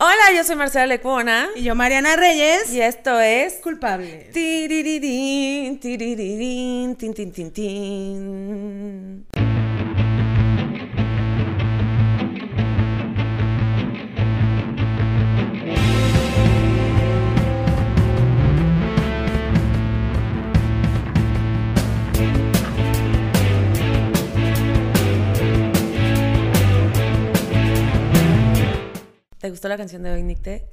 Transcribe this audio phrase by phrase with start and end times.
[0.00, 1.48] Hola, yo soy Marcela Lecuona.
[1.56, 2.72] Y yo, Mariana Reyes.
[2.72, 3.54] Y esto es.
[3.54, 4.30] Culpable.
[4.32, 9.26] Tiririrín, tiririrín, tin, tin, tin, tin.
[29.48, 30.66] ¿Te gustó la canción de hoy, Nicte?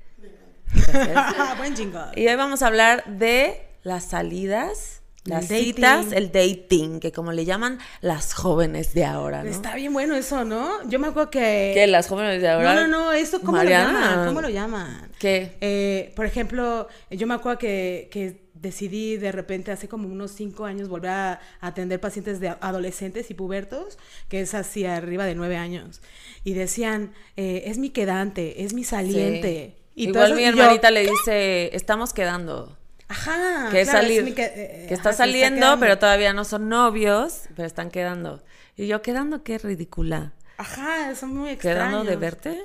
[1.57, 2.07] Buen jingle.
[2.17, 6.17] Y hoy vamos a hablar de las salidas, las El citas, dating.
[6.17, 9.49] el dating, que como le llaman las jóvenes de ahora, ¿no?
[9.49, 10.85] Está bien bueno eso, ¿no?
[10.89, 11.71] Yo me acuerdo que.
[11.73, 11.87] ¿Qué?
[11.87, 12.73] ¿Las jóvenes de ahora?
[12.73, 13.93] No, no, no, eso, ¿cómo Mariana.
[13.93, 14.27] lo llaman?
[14.27, 15.11] ¿Cómo lo llaman?
[15.19, 15.55] ¿Qué?
[15.61, 20.65] Eh, por ejemplo, yo me acuerdo que, que decidí de repente hace como unos cinco
[20.65, 23.97] años volver a atender pacientes de adolescentes y pubertos,
[24.27, 26.01] que es así arriba de nueve años.
[26.43, 29.75] Y decían, eh, es mi quedante, es mi saliente.
[29.93, 32.77] Y Igual mi yo, hermanita le dice, estamos quedando.
[33.07, 33.69] Ajá.
[33.69, 34.23] que es claro, salir.
[34.23, 38.43] mi que, eh, que está ajá, saliendo, pero todavía no son novios, pero están quedando.
[38.75, 40.33] Y yo, ¿quedando qué ridícula?
[40.57, 41.77] Ajá, son muy extraños.
[41.77, 42.59] ¿Quedando de verte?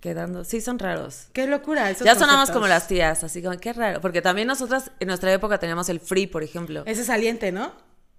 [0.00, 0.44] Quedando.
[0.44, 1.28] Sí, son raros.
[1.32, 1.90] Qué locura.
[1.90, 4.00] esos Ya sonamos como las tías, así como, qué raro.
[4.00, 6.82] Porque también nosotras en nuestra época teníamos el free, por ejemplo.
[6.86, 7.72] Ese saliente, ¿no?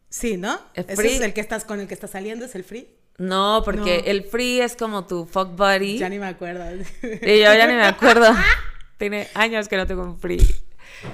[0.09, 0.59] Sí, ¿no?
[0.73, 1.13] El Ese free.
[1.15, 2.89] es el que estás con el que estás saliendo, es el free.
[3.17, 4.11] No, porque No.
[4.11, 5.99] el free es como tu fuck buddy.
[5.99, 6.63] Ya ni me acuerdo.
[7.03, 8.25] Y yo ya ni me acuerdo.
[8.97, 10.39] Tiene años que no tengo un free.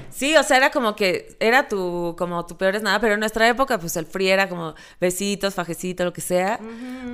[0.10, 3.20] Sí, o sea, era como que era tu, como tu peor es nada, pero en
[3.20, 6.60] nuestra época, pues el free era como besitos, fajecito, lo que sea,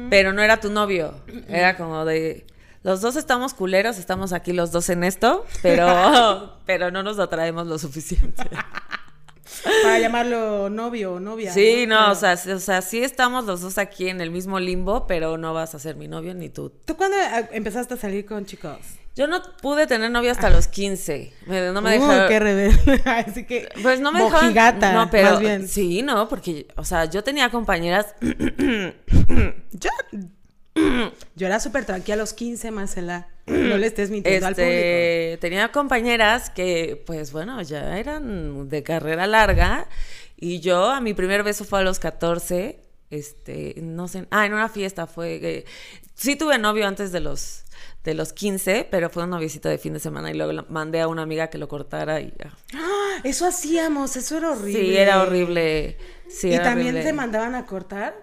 [0.09, 1.13] pero no era tu novio.
[1.47, 2.45] Era como de,
[2.83, 7.67] los dos estamos culeros, estamos aquí los dos en esto, pero, pero no nos atraemos
[7.67, 8.43] lo suficiente.
[9.83, 11.53] Para llamarlo novio o novia.
[11.53, 15.05] Sí, no, o sea, o sea, sí estamos los dos aquí en el mismo limbo,
[15.07, 16.71] pero no vas a ser mi novio ni tú.
[16.85, 18.77] ¿Tú cuándo eh, empezaste a salir con chicos?
[19.15, 21.33] Yo no pude tener novio hasta los 15.
[21.45, 22.27] Me- no me Uh, dejaron.
[22.29, 23.01] qué rebelde.
[23.05, 23.69] Así que.
[23.83, 24.53] Pues no me dejaron.
[24.95, 25.31] No, pero.
[25.31, 25.67] Más bien.
[25.67, 28.15] Sí, no, porque, o sea, yo tenía compañeras.
[29.71, 29.89] Yo,
[31.35, 33.27] yo era súper tranquila a los 15, Marcela.
[33.45, 34.71] No le estés mintiendo al público.
[34.71, 39.87] este, tenía compañeras que, pues bueno, ya eran de carrera larga.
[40.37, 42.79] Y yo, a mi primer beso fue a los 14.
[43.09, 44.25] Este, no sé.
[44.31, 45.39] Ah, en una fiesta fue.
[45.39, 45.65] que-
[46.15, 47.59] sí tuve novio antes de los.
[48.03, 51.07] De los 15, pero fue un noviecito de fin de semana y luego mandé a
[51.07, 52.51] una amiga que lo cortara y ya.
[52.75, 53.19] ¡Ah!
[53.23, 54.81] Eso hacíamos, eso era horrible.
[54.81, 55.97] Sí, era horrible.
[56.27, 57.03] Sí, ¿Y era también horrible.
[57.05, 58.13] te mandaban a cortar?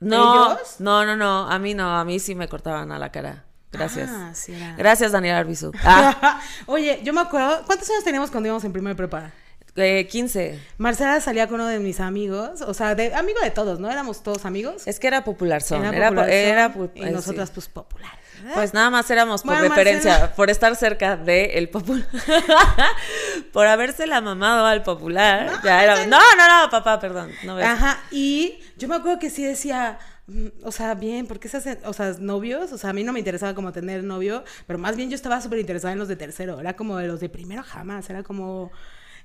[0.00, 0.76] No, ¿Ellos?
[0.78, 3.44] no, no, no, a mí no, a mí sí me cortaban a la cara.
[3.72, 4.10] Gracias.
[4.12, 4.54] Ah, sí.
[4.78, 5.72] Gracias, Daniel Arbizu.
[5.84, 7.62] Ah, Oye, yo me acuerdo.
[7.66, 9.30] ¿Cuántos años teníamos cuando íbamos en primer prepa?
[9.78, 10.58] eh, 15.
[10.78, 13.90] Marcela salía con uno de mis amigos, o sea, de, amigo de todos, ¿no?
[13.90, 14.86] Éramos todos amigos.
[14.86, 15.84] Es que era popular son.
[15.84, 17.54] Era Era, po- popular era son, y eh, nosotras sí.
[17.56, 18.18] pues populares.
[18.40, 18.54] ¿verdad?
[18.54, 20.34] Pues nada más éramos por Bueno, referencia, Marcela.
[20.34, 22.06] por estar cerca de el popular.
[23.52, 25.60] por habérsela mamado al popular.
[25.64, 26.06] ya era...
[26.06, 27.30] No, no, no, papá, perdón.
[27.44, 27.66] No ves.
[27.66, 31.58] Ajá, y yo me acuerdo que sí decía, mm, o sea, bien, ¿por qué se
[31.58, 32.72] hacen, o sea, novios?
[32.72, 35.40] O sea, a mí no me interesaba como tener novio, pero más bien yo estaba
[35.40, 38.70] súper interesada en los de tercero, era como de los de primero jamás, era como,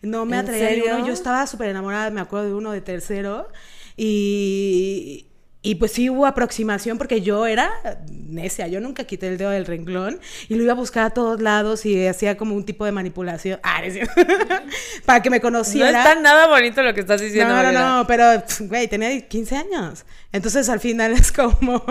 [0.02, 3.50] no me ¿En atraía uno, yo estaba súper enamorada, me acuerdo de uno de tercero,
[3.98, 5.31] y...
[5.64, 7.70] Y pues sí hubo aproximación porque yo era
[8.10, 11.40] necia, yo nunca quité el dedo del renglón y lo iba a buscar a todos
[11.40, 13.60] lados y hacía como un tipo de manipulación.
[13.62, 14.24] Ah, no
[15.06, 16.00] para que me No conociera.
[16.00, 17.50] está nada bonito lo que estás diciendo.
[17.54, 17.98] No, no, Mariana.
[17.98, 20.04] no, pero, güey, tenía 15 años.
[20.32, 21.84] Entonces, al final es como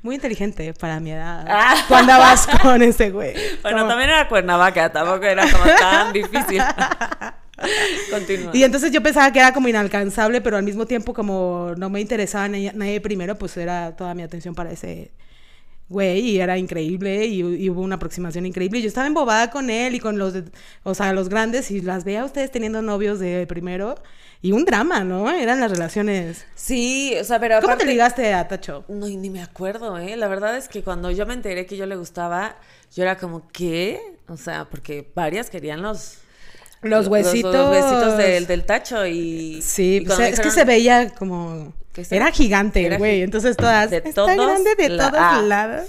[0.00, 1.44] muy inteligente para mi edad.
[1.46, 1.74] Ah.
[1.88, 3.34] Cuando vas con ese güey.
[3.60, 6.62] Bueno, Como- también era Cuernavaca, tampoco era como tan difícil.
[8.10, 8.50] Continúa.
[8.54, 12.00] Y entonces yo pensaba que era como inalcanzable, pero al mismo tiempo, como no me
[12.00, 15.12] interesaba nadie, nadie primero, pues era toda mi atención para ese
[15.88, 18.78] güey y era increíble y, y hubo una aproximación increíble.
[18.78, 20.44] Y yo estaba embobada con él y con los, de-
[20.84, 23.96] o sea, los grandes y las veía a ustedes teniendo novios de primero
[24.42, 25.30] y un drama, ¿no?
[25.30, 26.46] Eran las relaciones.
[26.54, 28.84] Sí, o sea, pero ¿Cómo te ligaste a Tacho?
[28.88, 30.16] No, ni me acuerdo, ¿eh?
[30.16, 32.56] La verdad es que cuando yo me enteré que yo le gustaba,
[32.94, 34.00] yo era como, ¿qué?
[34.28, 36.19] O sea, porque varias querían los...
[36.82, 37.54] Los huesitos.
[37.54, 39.60] Los, huesitos del, del tacho y...
[39.62, 41.74] Sí, y pues, es que se veía como...
[41.94, 43.22] Se- Era gigante, güey.
[43.22, 43.90] Entonces todas...
[43.90, 45.88] de Está todos grande de la- todos lados.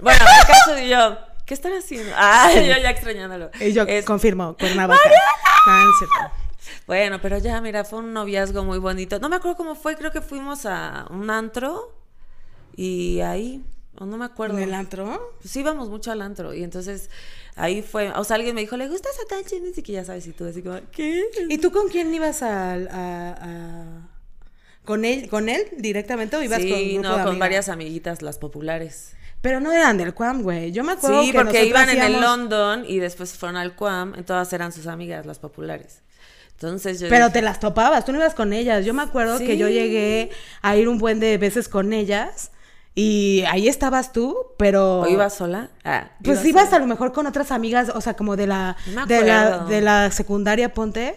[0.00, 2.12] Bueno, en caso de yo, ¿qué están haciendo?
[2.16, 3.50] Ah, yo ya extrañándolo.
[3.60, 5.00] Y yo Es- confirmo, Cuernavaca.
[5.66, 6.34] No cierto.
[6.86, 9.18] Bueno, pero ya, mira, fue un noviazgo muy bonito.
[9.18, 11.92] No me acuerdo cómo fue, creo que fuimos a un antro
[12.76, 13.64] y ahí,
[13.98, 14.58] no me acuerdo.
[14.58, 15.34] ¿En el antro?
[15.42, 17.10] Pues íbamos mucho al antro y entonces
[17.56, 19.42] ahí fue, o sea, alguien me dijo, ¿le gusta esa tal?
[19.76, 21.24] Y que ya sabes, y tú así como, ¿qué?
[21.48, 22.74] ¿Y tú con quién ibas a...
[22.74, 24.08] a- a-
[24.84, 27.68] ¿Con él, ¿Con él directamente o ibas con un Sí, grupo no, de con varias
[27.68, 29.14] amiguitas, las populares.
[29.40, 30.70] Pero no eran del Quam, güey.
[30.70, 34.22] Yo me acuerdo Sí, que porque iban en el London y después fueron al Quam,
[34.24, 36.02] todas eran sus amigas, las populares.
[36.52, 38.84] Entonces yo Pero dije, te las topabas, tú no ibas con ellas.
[38.86, 40.30] Yo me acuerdo que yo llegué
[40.62, 42.52] a ir un buen de veces con ellas
[42.98, 45.00] y ahí estabas tú, pero...
[45.02, 45.68] ¿O ibas sola?
[45.84, 46.76] Ah, Pues ibas ibas sola.
[46.78, 49.82] a lo mejor con otras amigas, o sea, como de la, No de la, de
[49.82, 51.14] la secundaria, ponte.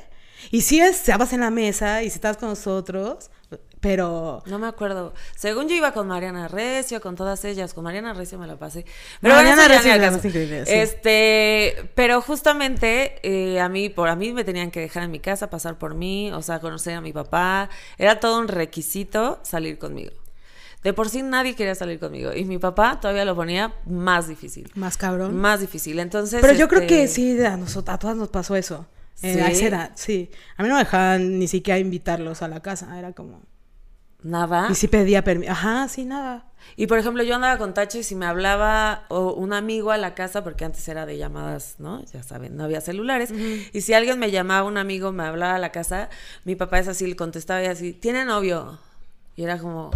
[0.51, 3.31] Y sí estabas en la mesa y sí estabas con nosotros,
[3.79, 4.43] pero...
[4.45, 5.13] No me acuerdo.
[5.37, 7.73] Según yo iba con Mariana Recio, con todas ellas.
[7.73, 8.83] Con Mariana Recio me la pasé.
[9.21, 10.73] Pero Mariana bueno, Recio al más increíble, sí.
[10.73, 15.19] Este, pero justamente eh, a mí, por a mí me tenían que dejar en mi
[15.21, 17.69] casa, pasar por mí, o sea, conocer a mi papá.
[17.97, 20.11] Era todo un requisito salir conmigo.
[20.83, 22.33] De por sí nadie quería salir conmigo.
[22.33, 24.71] Y mi papá todavía lo ponía más difícil.
[24.75, 25.35] Más cabrón.
[25.35, 25.99] Más difícil.
[25.99, 26.39] Entonces.
[26.41, 28.87] Pero yo creo este, que sí, a, nosotros, a todas nos pasó eso.
[29.21, 29.51] Eh, a ¿Sí?
[29.51, 30.31] esa edad, sí.
[30.55, 33.41] A mí no me dejaban ni siquiera invitarlos a la casa, era como...
[34.21, 34.67] Nada.
[34.69, 35.51] Y sí pedía permiso.
[35.51, 36.45] Ajá, sí, nada.
[36.75, 39.97] Y por ejemplo, yo andaba con Tacho y si me hablaba o un amigo a
[39.97, 42.03] la casa, porque antes era de llamadas, ¿no?
[42.05, 43.31] Ya saben, no había celulares.
[43.31, 46.09] Y si alguien me llamaba, un amigo me hablaba a la casa,
[46.43, 48.77] mi papá es así, le contestaba y así, ¿tiene novio?
[49.37, 49.91] Y era como,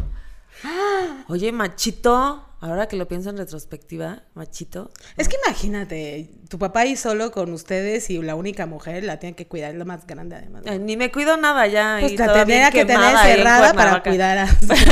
[1.28, 4.92] oye, machito, ahora que lo pienso en retrospectiva, machito.
[5.18, 9.36] Es que imagínate, tu papá ahí solo con ustedes y la única mujer la tiene
[9.36, 10.64] que cuidar, es la más grande además.
[10.66, 11.98] Eh, ni me cuido nada ya.
[12.00, 14.48] Pues la bien que tener cerrada para cuidar a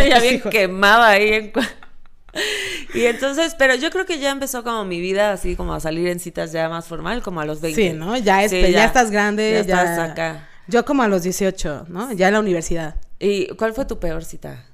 [0.08, 0.52] ya bien hijos.
[0.52, 1.52] quemada ahí en
[2.94, 6.08] Y entonces, pero yo creo que ya empezó como mi vida así como a salir
[6.08, 7.82] en citas ya más formal, como a los 20.
[7.82, 8.18] Sí, ¿no?
[8.18, 9.84] Ya, es, Sí, ya, estás grande, ya ya...
[9.84, 10.48] estás acá.
[10.68, 12.12] Yo como a los 18, ¿no?
[12.14, 12.96] Ya en la universidad.
[13.20, 14.66] ¿Y cuál fue tu peor cita?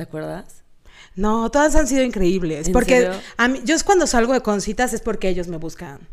[0.00, 0.62] ¿Te acuerdas?
[1.14, 2.68] No, todas han sido increíbles.
[2.68, 3.20] ¿En Porque serio?
[3.36, 6.08] a mí, yo es cuando salgo de con citas es porque ellos me buscan.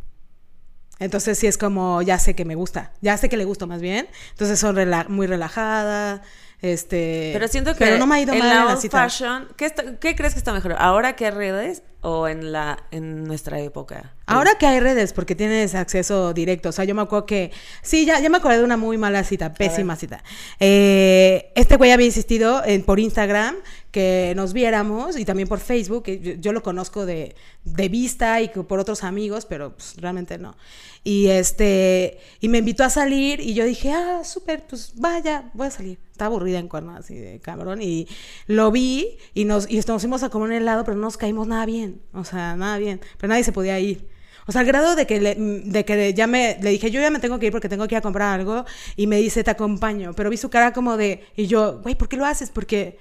[0.99, 3.79] Entonces sí es como, ya sé que me gusta, ya sé que le gusto más
[3.79, 4.09] bien.
[4.31, 6.21] Entonces son rela- muy relajada,
[6.59, 7.29] este...
[7.31, 9.03] Pero siento que Pero no me ha ido en mal la en la cita.
[9.07, 10.75] fashion, ¿qué, está- qué crees que está mejor?
[10.79, 14.15] ¿Ahora que redes o en la en nuestra época?
[14.25, 16.69] Ahora que hay redes, porque tienes acceso directo.
[16.69, 17.51] O sea, yo me acuerdo que.
[17.83, 20.23] Sí, ya, ya me acordé de una muy mala cita, pésima cita.
[20.59, 23.55] Eh, este güey había insistido en, por Instagram
[23.91, 26.05] que nos viéramos y también por Facebook.
[26.05, 30.55] yo, lo conozco de, de vista y por otros amigos, pero pues, realmente no.
[31.03, 32.19] Y este.
[32.41, 35.99] Y me invitó a salir y yo dije, ah, súper, pues vaya, voy a salir.
[36.11, 37.81] Estaba aburrida en cuerno, así de cabrón.
[37.81, 38.07] Y
[38.47, 41.47] lo vi y nos, y nos fuimos a comer un helado, pero no nos caímos
[41.47, 42.01] nada bien.
[42.13, 42.99] O sea, nada bien.
[43.17, 44.07] Pero nadie se podía ir.
[44.47, 47.09] O sea, al grado de que, le, de que ya me, le dije, yo ya
[47.09, 48.65] me tengo que ir porque tengo que ir a comprar algo.
[48.95, 50.13] Y me dice, te acompaño.
[50.13, 52.49] Pero vi su cara como de, y yo, güey, ¿por qué lo haces?
[52.49, 52.97] Porque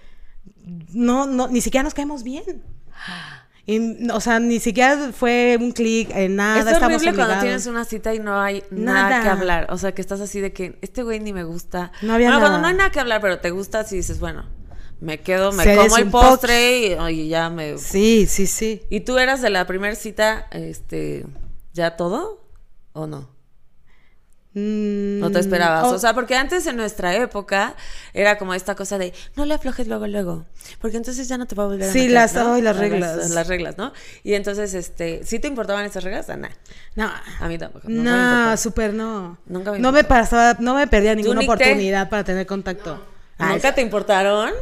[0.93, 2.63] no, no, ni siquiera nos caemos bien.
[3.69, 6.61] Y, o sea, ni siquiera fue un clic en nada.
[6.71, 7.43] es horrible cuando obligados.
[7.43, 9.23] tienes una cita y no hay nada, Nada.
[9.23, 9.67] que hablar.
[9.71, 11.91] O sea, que estás así de que este güey ni me gusta.
[12.03, 12.63] No había bueno, cuando nada.
[12.63, 14.47] no hay nada que hablar, pero te gusta, si dices, bueno,
[15.01, 17.77] me quedo, me como el postre y, y ya me.
[17.79, 18.83] Sí, sí, sí.
[18.89, 21.27] ¿Y tú eras de la primera cita, este,
[21.73, 22.49] ya todo?
[22.93, 23.36] ¿O no?
[24.59, 25.85] Mm, No te esperabas.
[25.85, 27.75] oh, O sea, porque antes en nuestra época
[28.15, 30.47] era como esta cosa de no le aflojes luego, luego.
[30.81, 32.59] Porque entonces ya no te va a volver a Sí, meter, las- ¿no?
[32.59, 33.31] las reglas.
[33.31, 33.93] Las, reglas, ¿no?
[34.25, 36.31] Y entonces, este, ¿sí te importaban esas reglas?
[36.31, 36.49] Ah, nah.
[36.95, 37.11] no.
[37.41, 37.87] A mí tampoco.
[37.91, 38.01] No,
[38.45, 38.57] importó.
[38.57, 39.37] súper no.
[39.45, 42.99] Nunca me no me pasaba, no me perdía ninguna oportunidad para tener contacto.
[43.37, 44.53] Ay, ¿Nunca te importaron?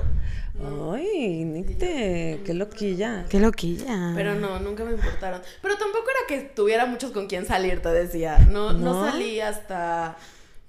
[0.63, 3.27] Ay, Nicte, qué loquilla.
[3.29, 4.13] Qué loquilla.
[4.15, 5.41] Pero no, nunca me importaron.
[5.61, 8.39] Pero tampoco era que tuviera muchos con quien salir, te decía.
[8.51, 9.11] No, no, ¿No?
[9.11, 10.17] salí hasta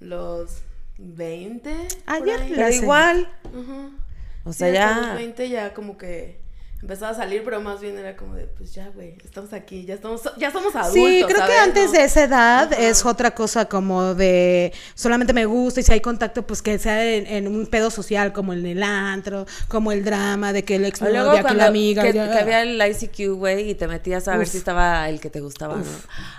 [0.00, 0.58] los
[0.98, 1.72] 20.
[2.06, 2.48] Ah, por ya, ahí.
[2.50, 3.28] la- Pero igual.
[3.52, 3.90] Ujú.
[4.44, 5.14] O Sí, sea, hasta los ya.
[5.14, 6.40] 20 ya como que
[6.82, 9.94] empezaba a salir, pero más bien era como de, pues ya, güey, estamos aquí, ya
[9.94, 10.92] estamos, ya somos adultos.
[10.94, 11.92] Sí, creo que antes ¿No?
[11.92, 12.82] de esa edad Ajá.
[12.82, 17.04] es otra cosa como de solamente me gusta y si hay contacto, pues que sea
[17.04, 20.84] en, en un pedo social como el del antro, como el drama de que el
[20.84, 22.02] ex luego cuando la amiga.
[22.02, 22.30] que, ya.
[22.30, 25.40] que había el ICQ, güey, y te metías a ver si estaba el que te
[25.40, 25.82] gustaba, ¿no?
[25.82, 25.86] Y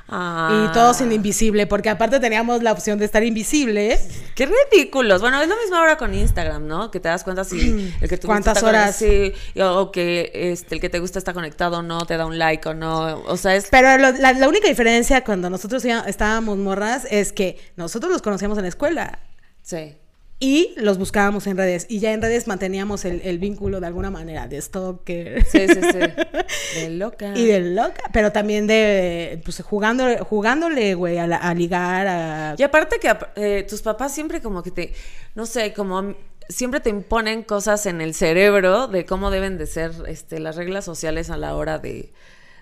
[0.10, 0.72] Ah.
[0.74, 4.00] todos en invisible, porque aparte teníamos la opción de estar invisible.
[4.36, 5.20] Qué ridículos.
[5.20, 6.92] Bueno, es lo mismo ahora con Instagram, ¿no?
[6.92, 8.96] Que te das cuenta si el que te ¿Cuántas horas?
[8.96, 12.38] Sí, o que este, el que te gusta está conectado o no, te da un
[12.38, 13.22] like o no.
[13.26, 13.68] O sea, es...
[13.72, 18.58] Pero lo- la, la única diferencia cuando nosotros estábamos morras es que nosotros los conocíamos
[18.58, 19.20] en la escuela.
[19.62, 19.96] Sí.
[20.40, 21.88] Y los buscábamos en redes.
[21.90, 25.44] Y ya en redes manteníamos el, el vínculo de alguna manera, de stalker.
[25.46, 26.80] Sí, sí, sí.
[26.82, 27.34] De loca.
[27.36, 32.56] Y de loca, pero también de, pues, jugando, jugándole, güey, a, la- a ligar, a...
[32.56, 34.94] Y aparte que eh, tus papás siempre como que te,
[35.34, 36.14] no sé, como
[36.50, 40.86] siempre te imponen cosas en el cerebro de cómo deben de ser este, las reglas
[40.86, 42.14] sociales a la hora de,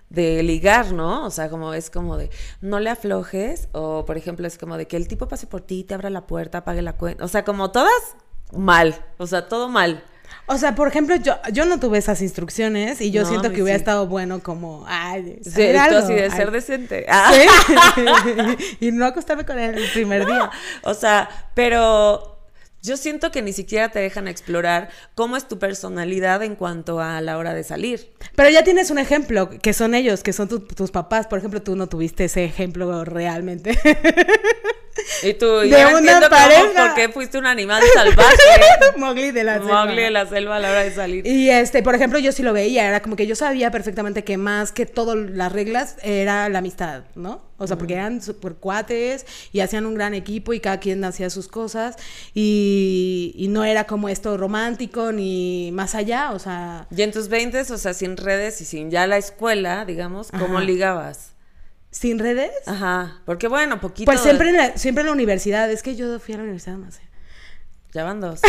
[0.10, 1.25] de ligar, ¿no?
[1.25, 2.30] O sea, como es como de
[2.62, 5.84] no le aflojes o por ejemplo es como de que el tipo pase por ti,
[5.84, 7.92] te abra la puerta, pague la cuenta, o sea, como todas
[8.51, 10.04] mal, o sea, todo mal.
[10.48, 13.62] O sea, por ejemplo, yo, yo no tuve esas instrucciones y yo No, siento que
[13.63, 13.82] hubiera sí.
[13.82, 16.00] estado bueno como, ay, Sí, algo.
[16.00, 17.06] así de Ay, ser decente.
[17.10, 17.32] Ah.
[17.34, 18.77] sí.
[18.80, 20.50] y no acostarme con él el primer día.
[20.84, 22.35] O sea, pero
[22.86, 27.20] yo siento que ni siquiera te dejan explorar cómo es tu personalidad en cuanto a
[27.22, 28.12] la hora de salir.
[28.36, 31.27] Pero ya tienes un ejemplo, que son ellos, que son tu- tus papás.
[31.27, 33.77] Por ejemplo, tú no tuviste ese ejemplo realmente.
[35.24, 36.85] Y tú, De yo una entiendo cómo, pareja.
[36.88, 38.38] por qué fuiste un animal salvaje.
[38.97, 39.85] Mowgli de la selva.
[39.85, 41.25] Mowgli de la selva a la hora de salir.
[41.27, 44.38] Y este, por ejemplo, yo sí lo veía, era como que yo sabía perfectamente que
[44.38, 47.43] más que todas las reglas era la amistad, ¿no?
[47.57, 51.29] O sea, porque eran super cuates y hacían un gran equipo y cada quien hacía
[51.29, 51.95] sus cosas
[52.33, 57.29] y, y no era como esto romántico ni más allá, o sea, Y en tus
[57.29, 60.65] 20, o sea, sin redes y sin ya la escuela, digamos, ¿cómo Ajá.
[60.65, 61.35] ligabas?
[61.98, 62.52] Sin redes.
[62.66, 64.06] Ajá, porque bueno, poquito.
[64.12, 66.75] Pues siempre en, la, siempre en la universidad, es que yo fui a la universidad
[66.78, 67.00] más.
[67.94, 68.42] Ya van dos.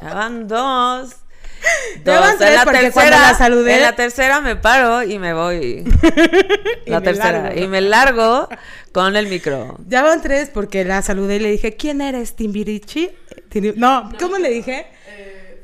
[0.00, 1.10] ya van dos.
[2.04, 2.38] Ya van Dos.
[2.38, 5.84] tres, en la porque tercera, la saludé- en la tercera me paro y me voy.
[6.86, 7.42] Y la me tercera.
[7.42, 7.60] largo.
[7.60, 8.48] Y me largo
[8.90, 9.76] con el micro.
[9.86, 13.10] Ya van tres porque la saludé y le dije, ¿quién eres, Timbirichi?
[13.76, 14.86] No, ¿cómo le dije?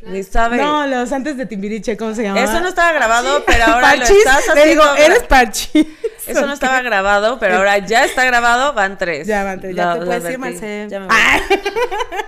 [0.03, 0.57] Ni sabe.
[0.57, 2.45] No, los antes de Timbiriche, ¿cómo se llamaba?
[2.45, 5.87] Eso no estaba grabado, pero ahora lo Parchís, estás le digo, eres Parchís.
[6.27, 9.27] Eso no estaba grabado, pero ahora ya está grabado, van tres.
[9.27, 10.39] Ya, Mante, ya Lo- te lo puedes ir, advertí.
[10.39, 10.87] Marce.
[10.89, 11.17] Ya me voy.
[11.19, 11.41] Ay.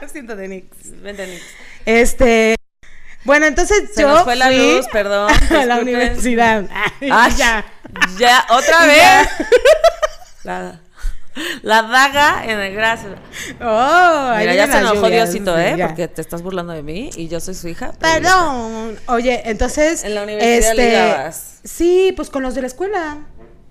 [0.13, 0.67] Siento de Nix.
[1.03, 1.43] Vente, Nix.
[1.87, 2.55] Este.
[3.25, 5.31] Bueno, entonces Se yo nos fue la fui luz, perdón.
[5.51, 6.65] a la universidad.
[7.01, 7.65] Ay, Ay, ya.
[8.19, 8.97] Ya, otra vez.
[8.97, 9.29] ya.
[10.45, 10.81] La,
[11.63, 13.09] la daga en el brazo.
[13.61, 15.75] Oh, Mira, ya se enojó lluvias, Diosito, ¿eh?
[15.77, 15.87] ya.
[15.89, 17.93] Porque te estás burlando de mí y yo soy su hija.
[17.99, 18.99] Perdón.
[19.07, 20.05] Oye, entonces.
[20.05, 21.61] En la universidad ligabas.
[21.65, 23.19] Sí, pues con los de la escuela.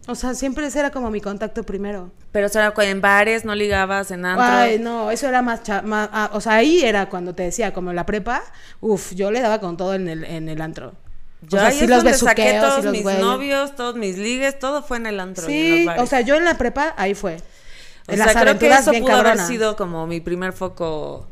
[0.08, 2.12] O sea, siempre ese era como mi contacto primero.
[2.32, 4.44] Pero o sea, en bares no ligabas, en antro.
[4.44, 7.92] Ay, no, eso era más, más- ah, o sea, ahí era cuando te decía, como
[7.92, 8.42] en la prepa,
[8.82, 10.94] uf, yo le daba con todo en el, en el antro.
[11.42, 13.22] Yo o sea, ahí sí es los donde saqué todos los mis güeyes.
[13.22, 15.46] novios, todos mis ligues, todo fue en el antro.
[15.46, 17.38] Sí, o sea, yo en la prepa, ahí fue.
[18.08, 19.48] O En sea, creo que eso pudo haber cabronas.
[19.48, 21.30] sido como mi primer foco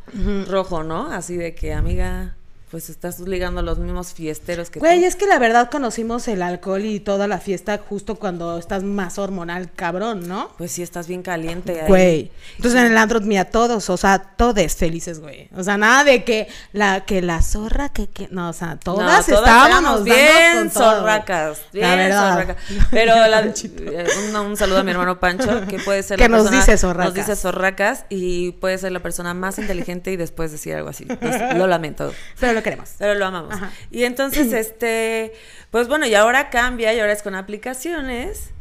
[0.47, 1.11] rojo, ¿no?
[1.11, 2.36] Así de que, amiga,
[2.69, 5.05] pues estás ligando los mismos fiesteros que Güey, tú.
[5.07, 9.17] es que la verdad conocimos el alcohol y toda la fiesta justo cuando estás más
[9.17, 10.49] hormonal, cabrón, ¿no?
[10.57, 11.87] Pues sí, estás bien caliente ahí.
[11.87, 12.31] Güey.
[12.57, 15.49] Entonces en el antro, mira, todos, o sea, todos felices, güey.
[15.55, 18.79] O sea, nada de que la, que la zorra, que, que, no, o sea, No,
[18.79, 20.91] todas todas estábamos bien con todo.
[20.99, 22.31] zorracas, bien La verdad.
[22.33, 22.57] zorracas.
[22.91, 26.29] Pero la- eh, un, un saludo a mi hermano Pancho, que puede ser Que la
[26.37, 27.05] nos persona- dice zorracas.
[27.15, 31.05] Nos dice zorracas y puede ser la persona más inteligente y después decir algo así.
[31.05, 32.11] Pues, lo lamento.
[32.39, 32.95] Pero lo queremos.
[32.97, 33.53] Pero lo amamos.
[33.53, 33.71] Ajá.
[33.91, 35.33] Y entonces, este,
[35.71, 38.51] pues bueno, y ahora cambia y ahora es con aplicaciones.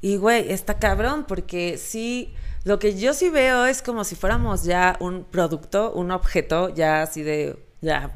[0.00, 4.64] Y güey, está cabrón, porque sí, lo que yo sí veo es como si fuéramos
[4.64, 8.10] ya un producto, un objeto, ya así de, ya,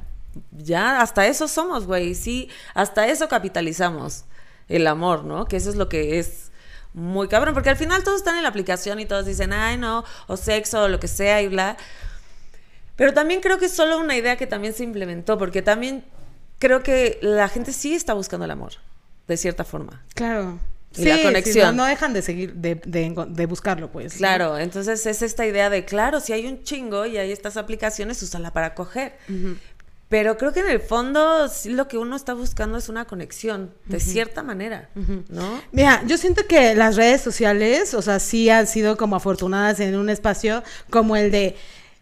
[0.53, 2.15] ya, hasta eso somos, güey.
[2.15, 4.25] Sí, hasta eso capitalizamos
[4.69, 5.47] el amor, ¿no?
[5.47, 6.51] Que eso es lo que es
[6.93, 10.05] muy cabrón, porque al final todos están en la aplicación y todos dicen, ay, no,
[10.27, 11.77] o sexo, o lo que sea, y bla.
[12.97, 16.05] Pero también creo que es solo una idea que también se implementó, porque también
[16.59, 18.73] creo que la gente sí está buscando el amor,
[19.29, 20.03] de cierta forma.
[20.15, 20.59] Claro.
[20.97, 21.77] Y la sí, conexión.
[21.77, 24.15] no, no dejan de seguir, de, de, buscarlo, pues.
[24.15, 24.19] ¿no?
[24.19, 28.23] Claro, entonces es esta idea de, claro, si hay un chingo y hay estas aplicaciones,
[28.23, 29.19] úsala para coger.
[30.09, 33.75] Pero creo que en el fondo sí lo que uno está buscando es una conexión,
[33.87, 34.89] de cierta manera,
[35.29, 35.61] ¿no?
[35.73, 39.97] Mira, yo siento que las redes sociales, o sea, sí han sido como afortunadas en
[39.97, 41.57] un espacio como el de,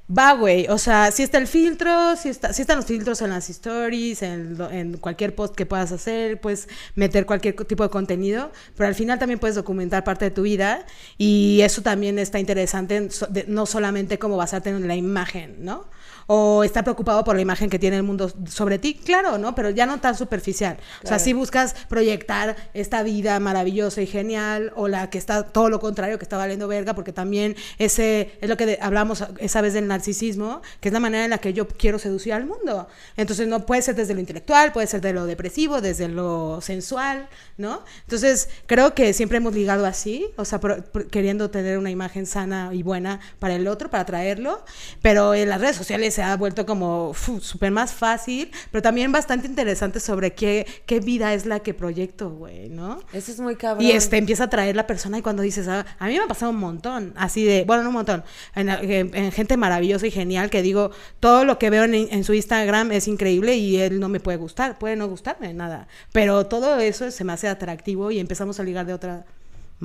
[0.08, 3.30] va, güey, o sea, si está el filtro, si, está, si están los filtros en
[3.30, 8.52] las stories, en, en cualquier post que puedas hacer, puedes meter cualquier tipo de contenido,
[8.76, 10.84] pero al final también puedes documentar parte de tu vida
[11.16, 13.08] y eso también está interesante,
[13.46, 15.86] no solamente como basarte en la imagen, ¿no?
[16.26, 19.54] O estar preocupado por la imagen que tiene el mundo sobre ti, claro, ¿no?
[19.54, 20.78] Pero ya no tan superficial.
[21.02, 25.68] O sea, si buscas proyectar esta vida maravillosa y genial, o la que está todo
[25.68, 29.60] lo contrario, que está valiendo verga, porque también ese es lo que de- hablamos esa
[29.60, 32.88] vez del narcisismo, que es la manera en la que yo quiero seducir al mundo.
[33.16, 37.28] Entonces no puede ser desde lo intelectual, puede ser de lo depresivo, desde lo sensual,
[37.58, 37.82] ¿no?
[38.02, 42.26] Entonces creo que siempre hemos ligado así, o sea, pro- pro- queriendo tener una imagen
[42.26, 44.64] sana y buena para el otro, para atraerlo,
[45.02, 49.46] pero en las redes sociales se ha vuelto como súper más fácil, pero también bastante
[49.46, 53.00] interesante sobre qué, qué vida es la que proyecto, güey, ¿no?
[53.12, 53.84] Eso es muy cabrón.
[53.84, 56.28] Y este empieza a traer la persona y cuando dices, ah, a mí me ha
[56.28, 60.10] pasado un montón, así de, bueno, no un montón, en, en- en gente maravillosa y
[60.10, 60.90] genial que digo,
[61.20, 64.38] todo lo que veo en, en su Instagram es increíble y él no me puede
[64.38, 68.62] gustar, puede no gustarme, nada, pero todo eso se me hace atractivo y empezamos a
[68.62, 69.24] ligar de otra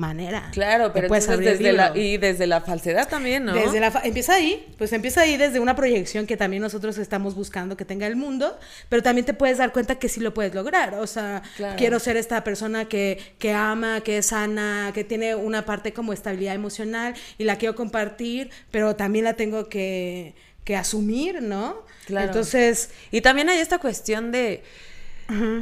[0.00, 0.48] manera.
[0.52, 3.54] Claro, pero puedes abrir desde la, y desde la falsedad también, ¿no?
[3.54, 7.34] Desde la fa- empieza ahí, pues empieza ahí desde una proyección que también nosotros estamos
[7.34, 10.54] buscando que tenga el mundo, pero también te puedes dar cuenta que sí lo puedes
[10.54, 10.94] lograr.
[10.94, 11.76] O sea, Claro.
[11.76, 16.12] quiero ser esta persona que, que ama, que es sana, que tiene una parte como
[16.12, 21.84] estabilidad emocional y la quiero compartir, pero también la tengo que, que asumir, ¿no?
[22.06, 22.26] Claro.
[22.26, 24.62] Entonces, Y también hay esta cuestión de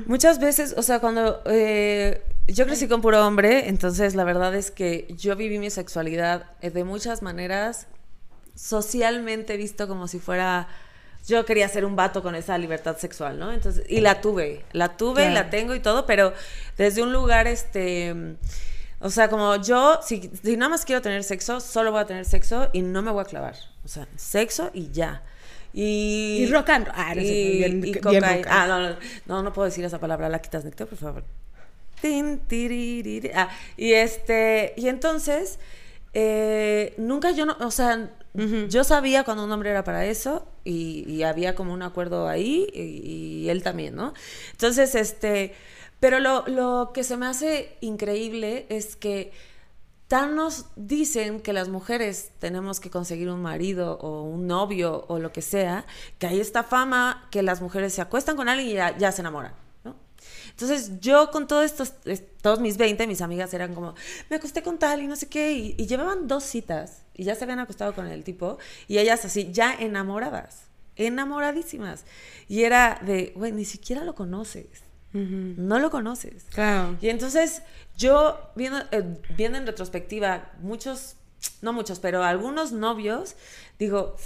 [0.06, 4.70] muchas veces, o sea, cuando eh, yo crecí con puro hombre, entonces la verdad es
[4.70, 7.86] que yo viví mi sexualidad eh, de muchas maneras
[8.54, 10.68] socialmente visto como si fuera
[11.26, 13.52] yo quería ser un vato con esa libertad sexual, ¿no?
[13.52, 16.32] Entonces, y la tuve, la tuve y la tengo y todo, pero
[16.78, 18.36] desde un lugar este
[19.00, 22.24] o sea, como yo, si, si nada más quiero tener sexo, solo voy a tener
[22.24, 23.54] sexo y no me voy a clavar.
[23.84, 25.22] O sea, sexo y ya.
[25.72, 26.94] Y, Y rock and roll.
[26.98, 28.28] Ah, no y, bien- y bien cocaína.
[28.36, 30.28] rock and Ah, no, no, no, no puedo decir esa palabra.
[30.28, 31.24] La quitas, Nectar, por favor.
[32.00, 33.30] Tin, tiririri.
[33.34, 35.58] Ah, y este, y entonces,
[36.12, 38.10] eh, nunca yo no, o sea,
[38.68, 42.68] yo sabía cuando un hombre era para eso y, y había como un acuerdo ahí
[42.72, 44.14] y, y él también, ¿no?
[44.52, 45.54] Entonces, este,
[46.00, 49.32] pero lo, lo que se me hace increíble es que
[50.08, 55.18] tan nos dicen que las mujeres tenemos que conseguir un marido o un novio o
[55.18, 55.84] lo que sea,
[56.18, 59.22] que hay esta fama que las mujeres se acuestan con alguien y ya, ya se
[59.22, 59.67] enamoran.
[60.60, 63.94] Entonces yo con todos estos, es- todos mis 20, mis amigas eran como,
[64.28, 67.36] me acosté con tal y no sé qué, y, y llevaban dos citas y ya
[67.36, 70.62] se habían acostado con el tipo y ellas así, ya enamoradas,
[70.96, 72.04] enamoradísimas.
[72.48, 74.66] Y era de, güey, ni siquiera lo conoces,
[75.12, 76.44] no lo conoces.
[76.52, 76.96] claro.
[77.00, 77.62] Y entonces
[77.96, 79.04] yo, viendo, eh,
[79.36, 81.14] viendo en retrospectiva, muchos,
[81.62, 83.34] no muchos, pero algunos novios,
[83.78, 84.16] digo,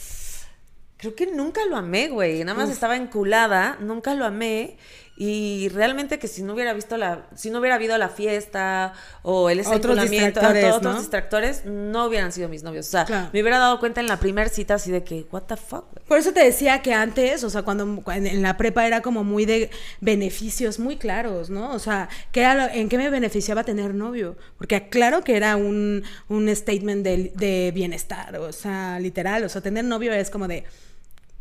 [0.96, 2.42] creo que nunca lo amé, güey.
[2.44, 4.76] Nada más estaba enculada, nunca lo amé.
[5.24, 9.50] Y realmente que si no hubiera visto la, si no hubiera habido la fiesta o
[9.50, 10.76] el Otros enculamiento, todos ¿no?
[10.76, 12.88] otros distractores, no hubieran sido mis novios.
[12.88, 13.30] O sea, Claro.
[13.32, 15.84] me hubiera dado cuenta en la primera cita así de que, what the fuck.
[16.08, 19.44] Por eso te decía que antes, o sea, cuando en la prepa era como muy
[19.44, 21.72] de beneficios muy claros, ¿no?
[21.72, 24.36] O sea, ¿qué era lo- ¿en qué me beneficiaba tener novio?
[24.58, 29.60] Porque claro que era un, un statement de, de bienestar, o sea, literal, o sea,
[29.60, 30.64] tener novio es como de...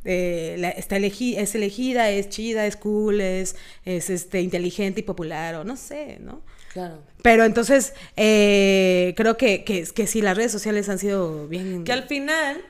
[0.05, 5.03] eh, la- está elegi- es elegida, es chida, es cool, es, es este, inteligente y
[5.03, 6.41] popular, o no sé, ¿no?
[6.73, 6.99] Claro.
[7.21, 11.83] Pero entonces, eh, creo que, que, que sí, las redes sociales han sido bien...
[11.83, 12.61] Que al final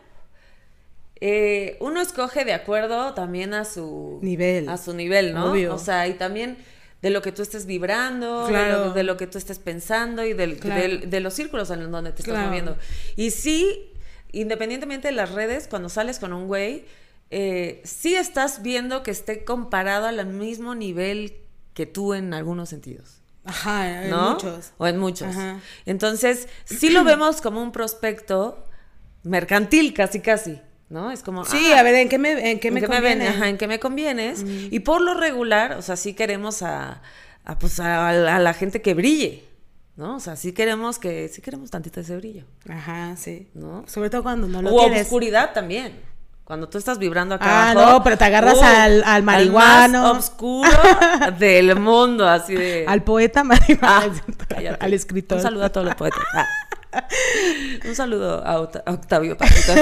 [1.19, 4.67] eh, uno escoge de acuerdo también a su Nivel.
[4.69, 5.51] A su nivel, ¿no?
[5.51, 5.75] Obvio.
[5.75, 6.57] O sea, y también
[7.01, 10.33] de lo que tú estés vibrando, de, lo, de lo que tú estés pensando y
[10.33, 10.81] del- Claro.
[10.81, 12.47] del- de los círculos en donde te estás Claro.
[12.47, 12.77] moviendo.
[13.15, 13.91] Y sí,
[14.31, 16.85] independientemente de las redes, cuando sales con un güey,
[17.31, 21.37] eh, sí estás viendo que esté comparado al mismo nivel
[21.73, 23.21] que tú en algunos sentidos.
[23.43, 24.31] Ajá, en ¿no?
[24.33, 24.71] muchos.
[24.77, 25.29] O en muchos.
[25.29, 25.59] Ajá.
[25.85, 28.65] Entonces, sí lo vemos como un prospecto
[29.23, 31.09] mercantil, casi, casi, ¿no?
[31.11, 31.45] Es como.
[31.45, 33.27] Sí, ah, a ver, ¿en qué me, en qué ¿en me qué conviene?
[33.27, 34.43] ajá, en qué me convienes.
[34.45, 37.01] Y por lo regular, o sea, sí queremos a,
[37.45, 39.43] a, pues, a, a la gente que brille,
[39.95, 40.17] ¿no?
[40.17, 43.47] O sea, sí queremos que, sí queremos tantito ese brillo, Ajá, sí.
[43.53, 43.85] ¿no?
[43.87, 45.03] Sobre todo cuando no lo o tienes.
[45.03, 46.10] oscuridad también.
[46.51, 50.01] Cuando tú estás vibrando acá Ah, abajo, no, pero te agarras uh, al- al marihuano.
[50.15, 50.69] más oscuro
[51.39, 52.83] del mundo, así de...
[52.89, 54.11] Al poeta marihuana,
[54.51, 55.37] Ah, al escritor.
[55.37, 56.19] Un saludo a todos los poetas.
[56.33, 56.45] Ah.
[57.87, 59.71] Un saludo a, Oct- a Octavio Pazito.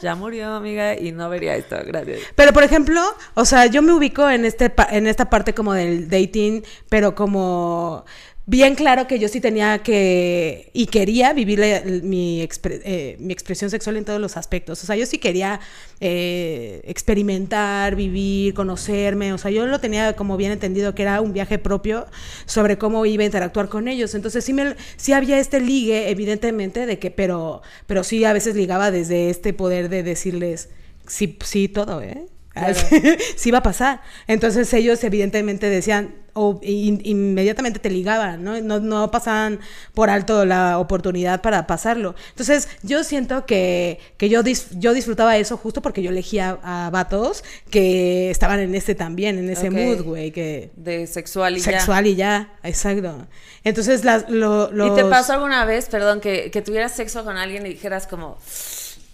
[0.00, 1.76] Ya murió, amiga, y no vería esto.
[1.84, 2.20] Gracias.
[2.36, 3.02] Pero por ejemplo,
[3.34, 7.16] o sea, yo me ubico en este pa- en esta parte como del dating, pero
[7.16, 8.04] como
[8.48, 11.60] bien claro que yo sí tenía que y quería vivir
[12.02, 14.82] mi, eh, mi expresión sexual en todos los aspectos.
[14.82, 15.60] O sea, yo sí quería
[16.00, 19.34] eh, experimentar, vivir, conocerme.
[19.34, 22.06] O sea, yo lo tenía como bien entendido que era un viaje propio
[22.46, 24.14] sobre cómo iba a interactuar con ellos.
[24.14, 28.56] Entonces sí, me, sí había este ligue, evidentemente, de que, pero, pero sí a veces
[28.56, 30.70] ligaba desde este poder de decirles,
[31.06, 32.24] sí, sí, todo, ¿eh?
[32.58, 32.78] Claro.
[33.36, 34.00] sí va a pasar.
[34.26, 38.60] Entonces ellos evidentemente decían, o in- inmediatamente te ligaban, ¿no?
[38.60, 38.78] ¿no?
[38.78, 39.58] No pasaban
[39.92, 42.14] por alto la oportunidad para pasarlo.
[42.30, 46.90] Entonces yo siento que, que yo, dis- yo disfrutaba eso justo porque yo elegía a
[46.92, 50.70] vatos que estaban en ese también, en ese mood, güey, que...
[50.76, 51.64] De sexual y ya.
[51.64, 53.26] Sexual y ya, exacto.
[53.64, 54.92] Entonces las, lo, los...
[54.92, 58.38] ¿Y te pasó alguna vez, perdón, que, que tuvieras sexo con alguien y dijeras como,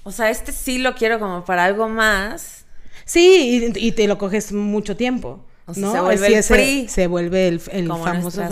[0.02, 2.63] o sea, este sí lo quiero como para algo más?
[3.04, 5.44] Sí, y, y te lo coges mucho tiempo.
[5.66, 5.92] O sea, ¿no?
[5.92, 6.88] se vuelve Así el free.
[6.88, 8.42] Se vuelve el, el como famoso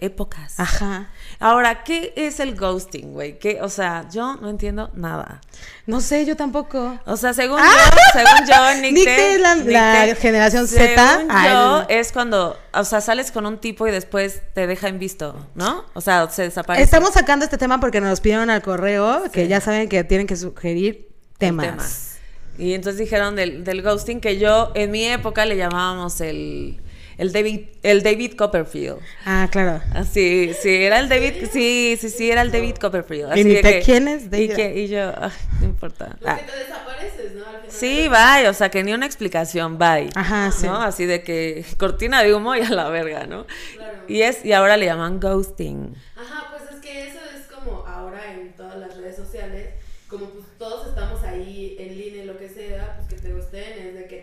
[0.00, 0.58] épocas.
[0.58, 1.08] Ajá.
[1.38, 3.38] Ahora, ¿qué es el ghosting, güey?
[3.38, 5.40] ¿Qué, o sea, yo no entiendo nada.
[5.86, 6.98] No sé, yo tampoco.
[7.06, 7.64] O sea, según yo,
[8.12, 11.12] según yo, Nick, Nick T- T es la- Nick la T, generación Z.
[11.18, 14.88] Según Ay, yo, es cuando, o sea, sales con un tipo y después te deja
[14.88, 15.84] en visto, ¿no?
[15.94, 16.82] O sea, se desaparece.
[16.82, 20.34] Estamos sacando este tema porque nos pidieron al correo, que ya saben que tienen que
[20.36, 22.09] sugerir temas.
[22.58, 26.78] Y entonces dijeron del, del ghosting que yo, en mi época, le llamábamos el,
[27.16, 28.98] el David, el David Copperfield.
[29.24, 29.82] Ah, claro.
[29.94, 33.32] Así, sí, era el David, sí, sí, sí, era el David Copperfield.
[33.32, 34.52] Así ni de te- que- quién es Y, David?
[34.54, 36.16] que, y yo, ay, no importa.
[36.24, 37.44] Ah, que te desapareces, ¿no?
[37.46, 40.10] Al final Sí, bye, o sea, que ni una explicación, bye.
[40.14, 40.66] Ajá, sí.
[40.66, 40.76] ¿No?
[40.82, 43.46] Así de que cortina de humo y a la verga, ¿no?
[43.78, 43.92] Claro.
[44.06, 45.94] Y es y ahora le llaman ghosting.
[46.16, 49.39] Ajá, pues es que eso es como ahora en todas las redes sociales,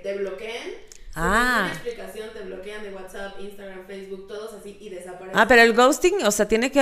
[0.08, 0.88] te bloqueen.
[1.20, 1.63] Ah.
[1.63, 5.38] ninguna explicación, te bloquean de WhatsApp, Instagram, Facebook, todos así y desaparecen.
[5.38, 6.80] Ah, pero el ghosting, o sea, tiene que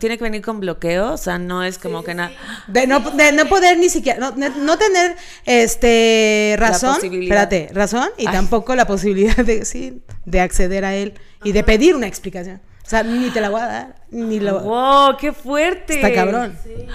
[0.00, 2.28] tiene que venir con bloqueo, o sea, no es como Sí, que sí, nada.
[2.30, 2.36] sí.
[2.72, 8.26] De no, de no poder ni siquiera, no, no tener este razón, espérate, razón y
[8.26, 8.32] Ay.
[8.32, 12.60] tampoco la posibilidad de sí, de acceder a él y de pedir una explicación.
[12.84, 15.16] O sea, ni te la voy a dar, ni lo ¡Wow!
[15.16, 15.94] ¡Qué fuerte!
[15.94, 16.58] está cabrón.
[16.62, 16.86] Sí.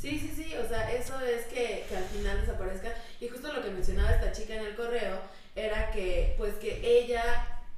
[0.00, 2.92] sí, sí, sí, o sea, eso es que, que al final desaparezca.
[3.20, 5.16] Y justo lo que mencionaba esta chica en el correo
[5.54, 7.22] era que, pues, que ella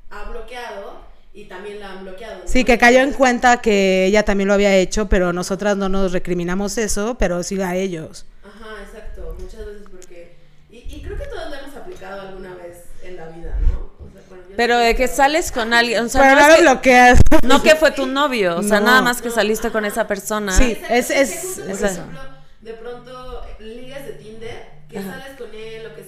[0.09, 1.01] ha bloqueado
[1.33, 2.37] y también la han bloqueado.
[2.45, 2.49] ¿no?
[2.49, 6.13] Sí, que cayó en cuenta que ella también lo había hecho, pero nosotras no nos
[6.13, 8.27] recriminamos eso, pero sí a ellos.
[8.45, 10.37] Ajá, exacto, muchas veces porque...
[10.71, 13.93] Y, y creo que todos lo hemos aplicado alguna vez en la vida, ¿no?
[14.05, 16.63] O sea, bueno, Pero de que sales con alguien, o sea, pero no, no es
[16.63, 17.21] lo que, bloqueas.
[17.43, 18.87] no que fue tu novio, o sea, No.
[18.87, 20.53] nada más que saliste con esa persona.
[20.57, 20.79] Sí.
[20.89, 21.87] Es- es- justo, es por eso.
[21.87, 22.21] ejemplo,
[22.61, 25.19] de pronto ligas de Tinder, que Ajá.
[25.19, 26.04] sales con él, y que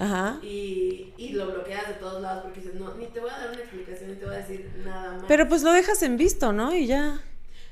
[0.00, 0.38] Ajá.
[0.42, 3.50] Y, y lo bloqueas de todos lados porque dices, no, ni te voy a dar
[3.50, 5.24] una explicación, ni te voy a decir nada más.
[5.28, 6.74] Pero pues lo dejas en visto, ¿no?
[6.74, 7.20] Y ya.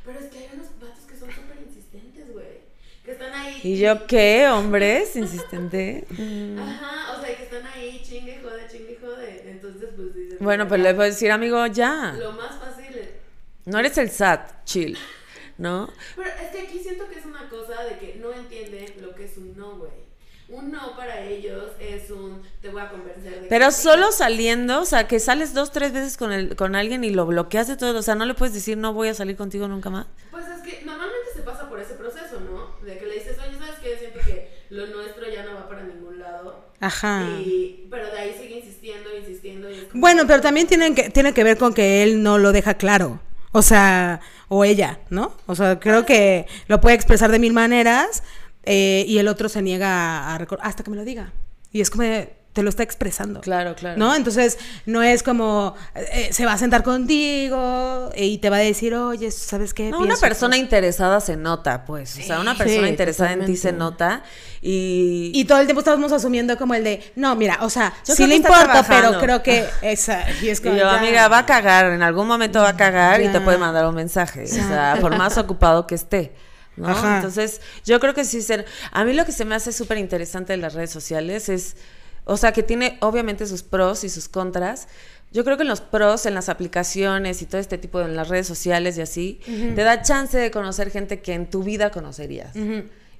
[0.05, 2.61] Pero es que hay unos vatos que son súper insistentes, güey.
[3.03, 3.61] Que están ahí.
[3.65, 5.17] ¿Y yo qué, hombres?
[5.17, 6.05] Insistente.
[6.19, 6.59] Mm.
[6.59, 9.51] Ajá, o sea, que están ahí, chingue, jode, chingue, jode.
[9.51, 10.39] Entonces, pues dices.
[10.41, 12.15] Bueno, pues le puedo decir, amigo, ya.
[12.19, 13.09] Lo más fácil es.
[13.65, 14.99] No eres el SAT, chill.
[15.57, 15.91] ¿No?
[16.15, 19.25] Pero es que aquí siento que es una cosa de que no entienden lo que
[19.25, 19.98] es un no, güey.
[20.49, 24.81] Un no para ellos es un te voy a convencer de Pero que solo saliendo,
[24.81, 27.77] o sea, que sales dos, tres veces con, el, con alguien y lo bloqueas de
[27.77, 27.99] todo.
[27.99, 30.07] O sea, no le puedes decir, no voy a salir contigo nunca más.
[30.31, 32.85] Pues es que normalmente se pasa por ese proceso, ¿no?
[32.87, 33.99] De que le dices, oye, ¿sabes qué?
[33.99, 36.65] Siento que lo nuestro ya no va para ningún lado.
[36.81, 37.29] Ajá.
[37.41, 39.71] Y, pero de ahí sigue insistiendo, insistiendo.
[39.71, 42.75] Y Bueno, pero también tienen que, tiene que ver con que él no lo deja
[42.75, 43.21] claro.
[43.53, 45.35] O sea, o ella, ¿no?
[45.47, 48.23] O sea, creo que lo puede expresar de mil maneras
[48.69, 51.33] eh, y el otro se niega a recordar hasta que me lo diga.
[51.73, 53.41] Y es como, de, te lo está expresando.
[53.41, 53.99] Claro, claro.
[53.99, 54.15] ¿No?
[54.15, 58.95] Entonces, no es como, eh, se va a sentar contigo y te va a decir,
[58.95, 59.91] oye, ¿sabes qué?
[59.91, 60.61] No, una persona que-".
[60.63, 62.19] interesada se nota, pues.
[62.19, 64.05] O sea, una Sí, persona sí, interesada en ti se totalmente.
[64.05, 64.23] nota.
[64.61, 68.15] Y, Y todo el tiempo estamos asumiendo como el de, no, mira, o sea, Yo
[68.15, 70.99] sí le importa, pero creo que esa, y es y como, yo, ya.
[70.99, 73.45] amiga, va a cagar, en algún momento va a cagar y te Ya.
[73.45, 74.45] puede mandar un mensaje.
[74.45, 76.33] O sea, por más ocupado que esté.
[76.79, 76.89] ¿No?
[76.89, 77.17] Ajá.
[77.17, 78.65] Entonces, yo creo que sí ser.
[78.93, 81.77] A mí lo que se me hace súper interesante de las redes sociales es.
[82.25, 84.87] O sea, que tiene obviamente sus pros y sus contras.
[85.33, 88.17] Yo creo que en los pros, en las aplicaciones y todo este tipo de en
[88.17, 91.91] las redes sociales y así, te da chance de conocer gente que en tu vida
[91.91, 92.55] conocerías.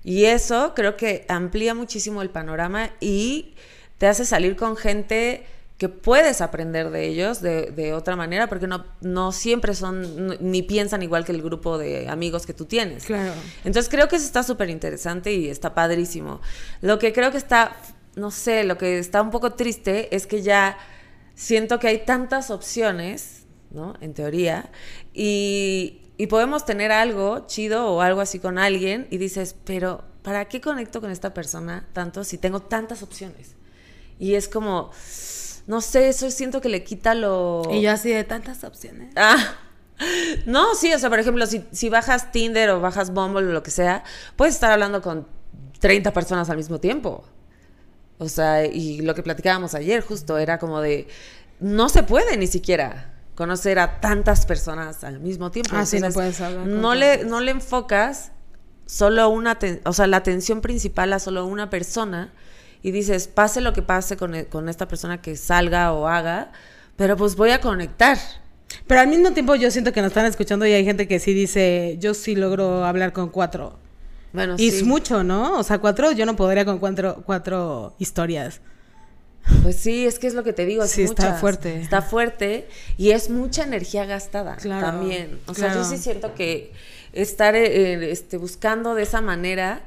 [0.05, 3.55] Y eso creo que amplía muchísimo el panorama y
[3.99, 5.45] te hace salir con gente
[5.79, 10.63] que puedes aprender de ellos de, de otra manera, porque no, no siempre son, ni
[10.63, 13.05] piensan igual que el grupo de amigos que tú tienes.
[13.05, 13.33] Claro.
[13.65, 16.41] Entonces creo que eso está súper interesante y está padrísimo.
[16.81, 17.77] Lo que creo que está,
[18.17, 20.77] no sé, lo que está un poco triste es que ya
[21.37, 23.95] siento que hay tantas opciones, ¿no?
[24.01, 24.73] En teoría,
[25.15, 30.47] y, y podemos tener algo chido o algo así con alguien y dices, pero ¿para
[30.47, 33.55] qué conecto con esta persona tanto si tengo tantas opciones?
[34.19, 34.91] Y es como,
[35.69, 37.63] no sé, eso siento que le quita lo...
[37.71, 39.13] Y yo así de tantas opciones.
[39.17, 39.37] Ah.
[40.47, 43.65] No, sí, o sea, por ejemplo, si, si bajas Tinder o bajas Bumble o lo
[43.65, 44.05] que sea,
[44.37, 45.27] puedes estar hablando con
[45.81, 47.25] 30 personas al mismo tiempo.
[48.19, 51.09] O sea, y lo que platicábamos ayer justo era como de,
[51.59, 55.73] no se puede ni siquiera conocer a tantas personas al mismo tiempo.
[55.75, 58.31] Ah, sí, no puedes hablar No le, no le enfocas
[58.87, 62.33] solo una, o sea, la atención principal a solo una persona
[62.83, 66.53] y dices, pase lo que pase con, e- con esta persona que salga o haga,
[66.97, 68.19] pero pues voy a conectar.
[68.87, 71.33] Pero al mismo tiempo yo siento que nos están escuchando y hay gente que sí
[71.33, 73.79] dice, yo sí logro hablar con cuatro.
[74.33, 74.77] Bueno, Y sí.
[74.79, 75.59] es mucho, ¿no?
[75.59, 78.61] O sea, cuatro, yo no podría con cuatro, cuatro historias.
[79.63, 80.85] Pues sí, es que es lo que te digo.
[80.85, 81.41] es Sí, está muchas.
[81.41, 81.81] fuerte.
[81.81, 85.39] Está fuerte y es mucha energía gastada Claro, también.
[85.47, 85.89] O sea, yo claro.
[85.89, 86.73] sí siento que
[87.15, 89.81] estar eh, este, buscando de esa manera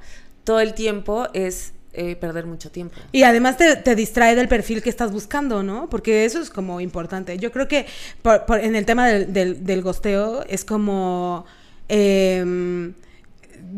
[0.44, 2.96] todo el tiempo es eh, perder mucho tiempo.
[3.12, 5.90] Y además te, te distrae del perfil que estás buscando, ¿no?
[5.90, 7.38] Porque eso es como importante.
[7.38, 7.86] Yo creo que
[8.22, 11.46] por- por- en el tema del, del, del gosteo es como...
[11.90, 12.94] em,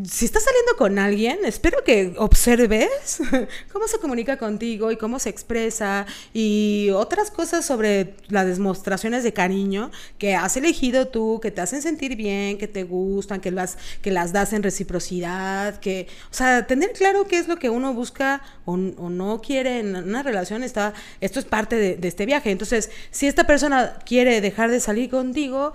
[0.07, 3.19] si estás saliendo con alguien, espero que observes
[3.71, 9.33] cómo se comunica contigo y cómo se expresa y otras cosas sobre las demostraciones de
[9.33, 13.77] cariño que has elegido tú, que te hacen sentir bien, que te gustan, que las,
[14.01, 17.93] que las das en reciprocidad, que, o sea, tener claro qué es lo que uno
[17.93, 22.51] busca o, no quiere en una relación, está, esto es parte de este viaje.
[22.51, 25.73] Entonces, si esta persona quiere dejar de salir contigo,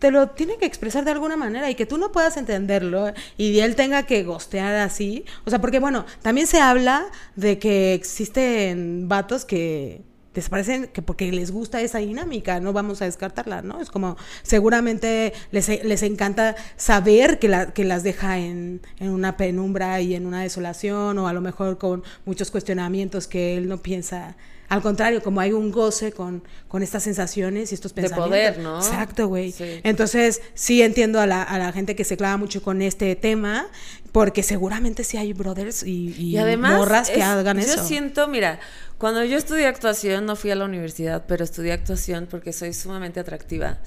[0.00, 3.60] te lo tiene que expresar de alguna manera y que tú no puedas entenderlo y
[3.60, 5.24] él tenga que gostear así.
[5.44, 10.02] O sea, porque bueno, también se habla de que existen vatos que
[10.34, 13.80] desaparecen que porque les gusta esa dinámica, no vamos a descartarla, ¿no?
[13.80, 19.36] Es como seguramente les, les encanta saber que, la, que las deja en, en una
[19.36, 23.78] penumbra y en una desolación o a lo mejor con muchos cuestionamientos que él no
[23.78, 24.36] piensa.
[24.68, 28.28] Al contrario, como hay un goce con, con estas sensaciones y estos De pensamientos.
[28.28, 28.76] poder, ¿no?
[28.78, 29.50] Exacto, güey.
[29.50, 29.80] Sí.
[29.82, 33.66] Entonces, sí entiendo a la, a la gente que se clava mucho con este tema,
[34.12, 37.84] porque seguramente sí hay brothers y, y Y además, morras que es- hagan yo eso.
[37.84, 38.60] siento, mira,
[38.96, 43.20] cuando yo estudié actuación, no fui a la universidad, pero estudié actuación porque soy sumamente
[43.20, 43.78] atractiva.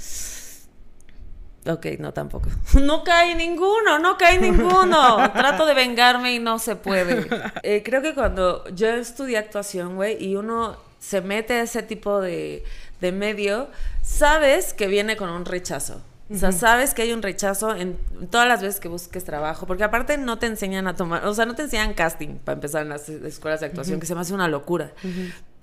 [1.65, 2.49] Ok, no tampoco.
[2.81, 5.31] No cae ninguno, no cae ninguno.
[5.33, 7.27] Trato de vengarme y no se puede.
[7.63, 12.21] Eh, creo que cuando yo estudié actuación, güey, y uno se mete a ese tipo
[12.21, 12.63] de,
[12.99, 13.69] de medio,
[14.01, 16.01] sabes que viene con un rechazo.
[16.33, 17.97] O sea, sabes que hay un rechazo en
[18.31, 21.45] todas las veces que busques trabajo, porque aparte no te enseñan a tomar, o sea,
[21.45, 24.33] no te enseñan casting para empezar en las escuelas de actuación, que se me hace
[24.33, 24.93] una locura.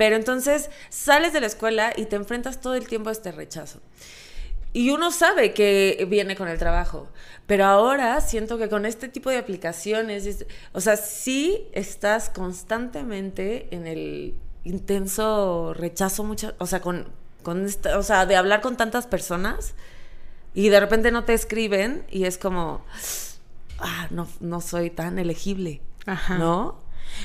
[0.01, 3.81] Pero entonces sales de la escuela y te enfrentas todo el tiempo a este rechazo.
[4.73, 7.09] Y uno sabe que viene con el trabajo,
[7.47, 13.69] pero ahora siento que con este tipo de aplicaciones, es- o sea, sí estás constantemente
[13.73, 14.35] en el
[14.65, 17.07] intenso rechazo, mucho, o sea, con,
[17.43, 19.75] con esta- o sea, de hablar con tantas personas
[20.55, 22.87] y de repente no te escriben y es como,
[23.81, 26.39] ah, no, no soy tan elegible, Ajá.
[26.39, 26.80] ¿no?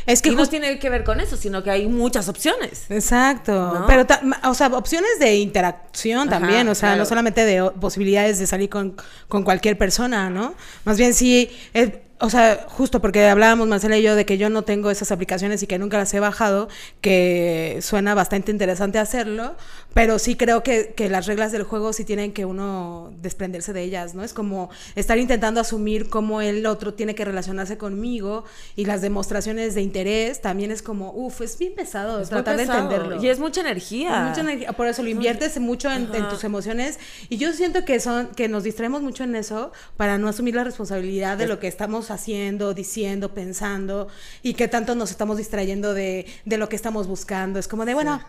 [0.05, 2.85] Es que y no tiene que ver con eso, sino que hay muchas opciones.
[2.89, 3.87] Exacto, ¿No?
[3.87, 4.05] pero,
[4.43, 6.99] o sea, opciones de interacción Ajá, también, o sea, claro.
[6.99, 8.95] no solamente de posibilidades de salir con,
[9.27, 10.55] con cualquier persona, ¿no?
[10.83, 14.49] Más bien sí, eh, o sea, justo porque hablábamos Marcela y yo de que yo
[14.49, 16.69] no tengo esas aplicaciones y que nunca las he bajado,
[17.01, 19.55] que suena bastante interesante hacerlo,
[19.95, 23.81] pero sí creo que, que las reglas del juego sí tienen que uno desprenderse de
[23.81, 24.25] ellas, ¿no?
[24.25, 28.43] Es como estar intentando asumir cómo el otro tiene que relacionarse conmigo
[28.75, 32.89] y las demostraciones de interés también es como, uff, es bien pesado Es tratar pesado.
[32.89, 33.23] de entenderlo.
[33.23, 34.23] Y es mucha energía.
[34.23, 37.86] Es mucha energía, por eso lo inviertes mucho en, en tus emociones y yo siento
[37.86, 41.62] que son que nos distraemos mucho en eso para no asumir la responsabilidad de lo
[41.62, 44.10] que estamos haciendo, diciendo, pensando
[44.43, 47.60] y que tanto nos estamos distrayendo de, de lo que estamos buscando.
[47.60, 48.19] Es como de, bueno,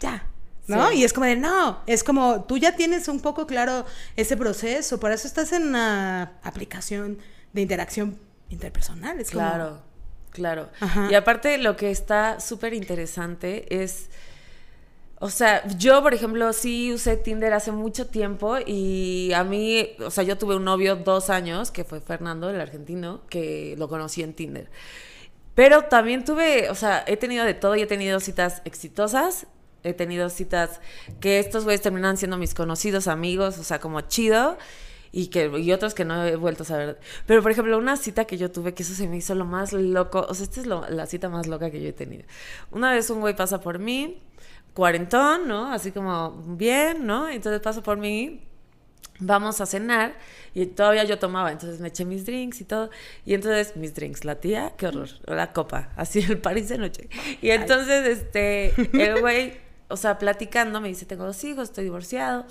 [0.00, 0.26] ya.
[0.70, 0.88] ¿No?
[0.90, 0.98] Sí.
[0.98, 3.84] Y es como de, no, es como tú ya tienes un poco claro
[4.16, 7.18] ese proceso, por eso estás en una aplicación
[7.52, 9.20] de interacción interpersonal.
[9.20, 9.82] Es como- Claro,
[10.30, 10.68] claro.
[10.80, 11.08] Ajá.
[11.10, 14.08] Y aparte lo que está súper interesante es,
[15.18, 20.10] o sea, yo por ejemplo sí usé Tinder hace mucho tiempo y a mí, o
[20.10, 24.22] sea, yo tuve un novio dos años, que fue Fernando, el argentino, que lo conocí
[24.22, 24.70] en Tinder.
[25.54, 29.46] Pero también tuve, o sea, he tenido de todo y he tenido citas exitosas.
[29.82, 30.80] He tenido citas
[31.20, 34.58] que estos güeyes terminan siendo mis conocidos amigos, o sea, como chido.
[35.12, 37.00] Y, que, y otros que no he vuelto a saber.
[37.26, 39.72] Pero, por ejemplo, una cita que yo tuve, que eso se me hizo lo más
[39.72, 40.24] loco.
[40.28, 42.22] O sea, esta es lo- la cita más loca que yo he tenido.
[42.70, 44.22] Una vez un güey pasa por mí,
[44.72, 45.72] cuarentón, ¿no?
[45.72, 47.28] Así como bien, ¿no?
[47.28, 48.40] Entonces pasa por mí,
[49.18, 50.14] vamos a cenar
[50.54, 52.90] y todavía yo tomaba, entonces me eché mis drinks y todo.
[53.26, 57.08] Y entonces mis drinks, la tía, qué horror, la copa, así el París de noche.
[57.42, 59.54] Y entonces, este, el güey,
[59.90, 62.46] o sea, platicando, me dice, tengo dos hijos, estoy divorciado.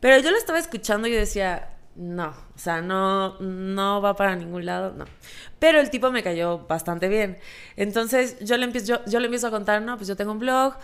[0.00, 4.34] Pero yo lo estaba escuchando y yo decía, no, o sea, no, no va para
[4.34, 5.04] ningún lado, no.
[5.58, 7.38] Pero el tipo me cayó bastante bien.
[7.76, 10.38] Entonces yo le empiezo, yo, yo le empiezo a contar, no, pues yo tengo un
[10.38, 10.74] blog,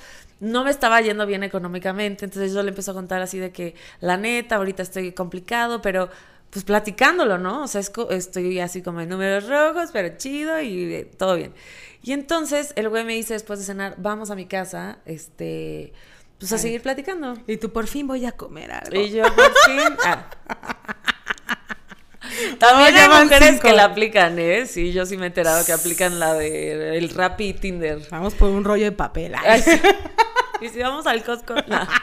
[0.40, 3.74] no me estaba yendo bien económicamente, entonces yo le empiezo a contar así de que,
[4.00, 6.10] la neta, ahorita estoy complicado, pero
[6.50, 7.62] pues platicándolo, ¿no?
[7.62, 11.36] O sea, es co- estoy así como en números rojos, pero chido y eh, todo
[11.36, 11.52] bien.
[12.02, 15.92] Y entonces el güey me dice después de cenar, vamos a mi casa, este,
[16.38, 17.34] pues a seguir platicando.
[17.46, 19.00] Y tú por fin voy a comer algo.
[19.00, 19.96] Y yo por fin.
[20.04, 20.26] ah.
[22.58, 23.62] También hay mujeres cinco.
[23.68, 24.66] que la aplican, ¿eh?
[24.66, 28.00] Sí, yo sí me he enterado que aplican la de el Rappi y Tinder.
[28.10, 29.34] Vamos por un rollo de papel.
[29.34, 29.44] ay.
[29.46, 29.80] Ay, sí.
[30.60, 31.54] Y si vamos al Costco.
[31.68, 31.86] no.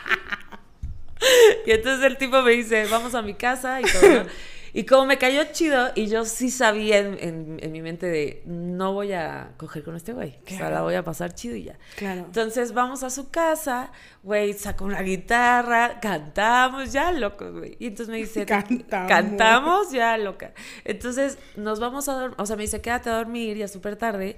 [1.66, 4.24] Y entonces el tipo me dice, vamos a mi casa y todo.
[4.24, 4.30] ¿no?
[4.78, 8.42] Y como me cayó chido, y yo sí sabía en, en- en mi mente de,
[8.46, 10.32] no voy a coger con este güey.
[10.44, 10.76] O sea, Claro.
[10.76, 11.78] la voy a pasar chido y ya.
[11.96, 12.26] Claro.
[12.26, 17.78] Entonces vamos a su casa, güey, saca una guitarra, cantamos, ya locos, güey.
[17.80, 19.08] Y entonces me dice, Cantamos.
[19.08, 20.52] cantamos, ya loca.
[20.84, 24.38] Entonces nos vamos a dormir, o sea, me dice, quédate a dormir ya súper tarde.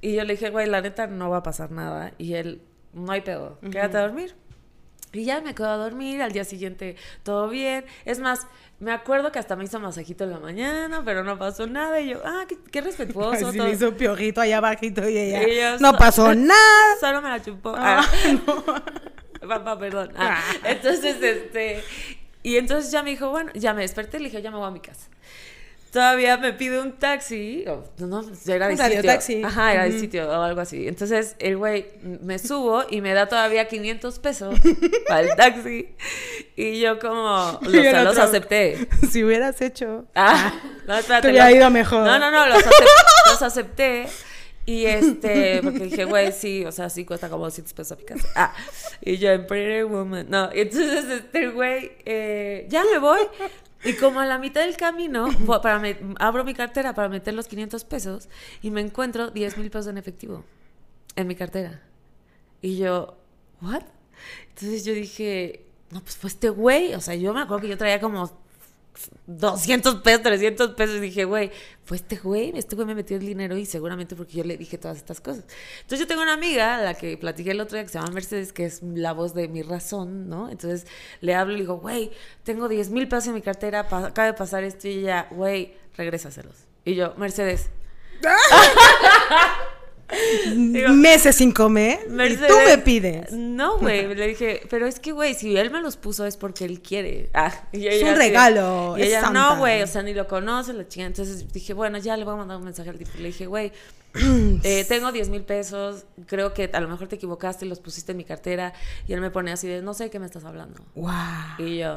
[0.00, 2.12] Y yo le dije, güey, la neta no va a pasar nada.
[2.18, 4.36] Y él, no hay pedo, quédate a dormir.
[5.12, 7.84] Y ya me quedo a dormir, al día siguiente todo bien.
[8.04, 8.46] Es más,
[8.80, 12.00] me acuerdo que hasta me hizo masajito en la mañana, pero no pasó nada.
[12.00, 13.46] Y yo, ah, qué, qué respetuoso.
[13.46, 13.66] Ay, sí, todo.
[13.68, 15.48] le hizo piojito allá abajito y ella.
[15.48, 16.96] Y yo, no so- pasó nada.
[17.00, 17.74] Solo me la chupó.
[17.76, 18.82] Ah, Ah.
[19.48, 20.12] Papá, perdón.
[20.16, 21.82] Ah, Entonces, este.
[22.42, 24.66] Y entonces ya me dijo, bueno, ya me desperté y le dije, ya me voy
[24.68, 25.08] a mi casa.
[25.92, 27.64] Todavía me pide un taxi.
[27.68, 28.96] o, no, era de Un sitio.
[28.96, 29.42] radiotaxi.
[29.42, 30.86] Ajá, era de sitio o algo así.
[30.88, 34.58] Entonces el güey me subo y me da todavía 500 pesos
[35.08, 35.88] para el taxi.
[36.54, 38.88] Y yo, como, los, acepté.
[39.10, 40.04] Si hubieras hecho.
[40.14, 40.52] Ah,
[40.86, 41.28] no, espérate.
[41.28, 42.04] Te hubiera ido mejor.
[42.04, 44.06] No, no, no, los, acep- los acepté.
[44.68, 48.04] Y este, porque dije, güey, sí, o sea, sí cuesta como 200 pesos a mi
[48.04, 48.28] casa.
[48.34, 48.52] Ah,
[49.00, 50.26] y yo en Pretty Woman.
[50.28, 53.20] No, entonces este güey, eh, ya me voy.
[53.84, 55.28] Y como a la mitad del camino,
[55.62, 58.28] para me- abro mi cartera para meter los 500 pesos
[58.62, 60.44] y me encuentro 10 mil pesos en efectivo
[61.14, 61.82] en mi cartera.
[62.62, 63.16] Y yo,
[63.60, 63.82] ¿what?
[64.48, 66.94] Entonces yo dije, no, pues fue este güey.
[66.94, 68.30] O sea, yo me acuerdo que yo traía como
[69.26, 70.96] 200 pesos, 300 pesos.
[70.96, 71.50] Y dije, güey,
[71.84, 72.52] fue este güey.
[72.56, 75.44] Este güey me metió el dinero y seguramente porque yo le dije todas estas cosas.
[75.82, 78.52] Entonces yo tengo una amiga, la que platiqué el otro día, que se llama Mercedes,
[78.52, 80.48] que es la voz de mi razón, ¿no?
[80.50, 80.86] Entonces
[81.20, 82.10] le hablo y le digo, güey,
[82.42, 86.56] tengo 10 mil pesos en mi cartera, acaba de pasar esto y ella, güey, regrésaselos.
[86.84, 87.70] Y yo, Mercedes,
[90.54, 92.00] Digo, meses sin comer.
[92.06, 93.32] Y tú me pides.
[93.32, 94.14] No, güey.
[94.14, 97.30] Le dije, pero es que, güey, si él me los puso es porque él quiere.
[97.34, 100.86] Ah, y Es un regalo, Y ella, no, güey, o sea, ni lo conoce, la
[100.86, 101.08] chingada.
[101.08, 103.10] Entonces dije, bueno, ya le voy a mandar un mensaje al tipo.
[103.18, 103.72] Le dije, güey,
[104.62, 106.04] eh, tengo 10 mil pesos.
[106.26, 108.72] Creo que a lo mejor te equivocaste y los pusiste en mi cartera.
[109.06, 110.84] Y él me pone así de, no sé de qué me estás hablando.
[110.94, 111.12] Wow.
[111.58, 111.94] Y yo.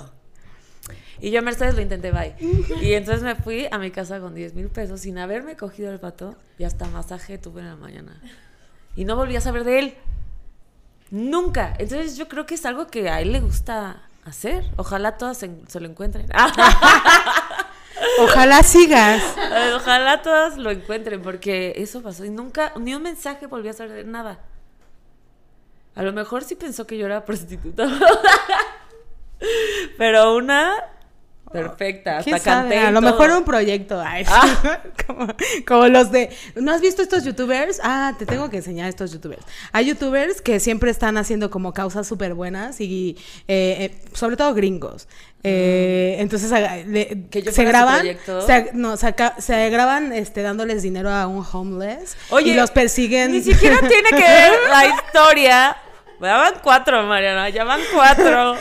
[1.19, 2.36] Y yo, Mercedes, lo intenté, bye.
[2.82, 5.99] Y entonces me fui a mi casa con 10 mil pesos sin haberme cogido el
[5.99, 8.21] pato y hasta masaje tuve en la mañana.
[8.95, 9.95] Y no volví a saber de él.
[11.12, 11.73] Nunca.
[11.78, 14.65] Entonces yo creo que es algo que a él le gusta hacer.
[14.78, 16.28] Ojalá todas se, se lo encuentren.
[18.21, 19.21] Ojalá sigas.
[19.75, 22.25] Ojalá todas lo encuentren porque eso pasó.
[22.25, 24.39] Y nunca, ni un mensaje volví a saber de nada.
[25.95, 27.88] A lo mejor sí pensó que yo era prostituta.
[29.97, 30.73] Pero una
[31.52, 32.19] perfecta.
[32.23, 32.78] ¿Quién Hasta canté.
[32.78, 33.99] A lo mejor un proyecto.
[34.06, 34.23] Ay.
[34.28, 34.80] Ah.
[35.08, 35.28] como,
[35.67, 36.30] como los de.
[36.56, 37.80] ¿No has visto estos youtubers?
[37.84, 39.41] Ah, te tengo que enseñar estos youtubers.
[39.71, 44.54] Hay youtubers que siempre están haciendo como causas súper buenas y eh, eh, sobre todo
[44.54, 45.08] gringos.
[45.43, 46.52] Eh, entonces
[46.86, 47.30] le- Mm.
[47.30, 48.06] Que yo se graban,
[48.45, 53.32] se, no, saca- se graban este, dándoles dinero a un homeless Oye, y los persiguen.
[53.32, 55.78] Ni siquiera tiene que ver la historia.
[56.21, 57.49] Ya van cuatro, Mariana.
[57.49, 58.56] Ya van cuatro.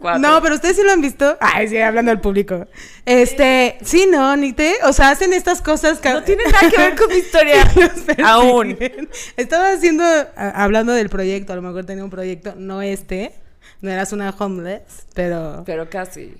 [0.00, 0.20] Cuatro.
[0.20, 1.36] No, pero ustedes sí lo han visto.
[1.40, 2.66] Ay, sí, hablando al público.
[3.04, 6.76] Este, sí, no, ni te, o sea, hacen estas cosas que No tiene nada que
[6.78, 7.70] ver con mi historia.
[8.24, 8.78] Aún.
[9.36, 13.32] Estaba haciendo, a- hablando del proyecto, a lo mejor tenía un proyecto, no este,
[13.82, 14.82] no eras una homeless,
[15.14, 16.34] pero, Pero casi.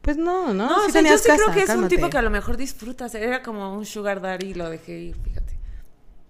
[0.00, 0.68] pues no, ¿no?
[0.68, 2.30] No, Sí o sea, yo sí casa, creo que es un tipo que a lo
[2.30, 3.14] mejor disfrutas.
[3.16, 5.43] Era como un sugar daddy y lo dejé ir, fíjate.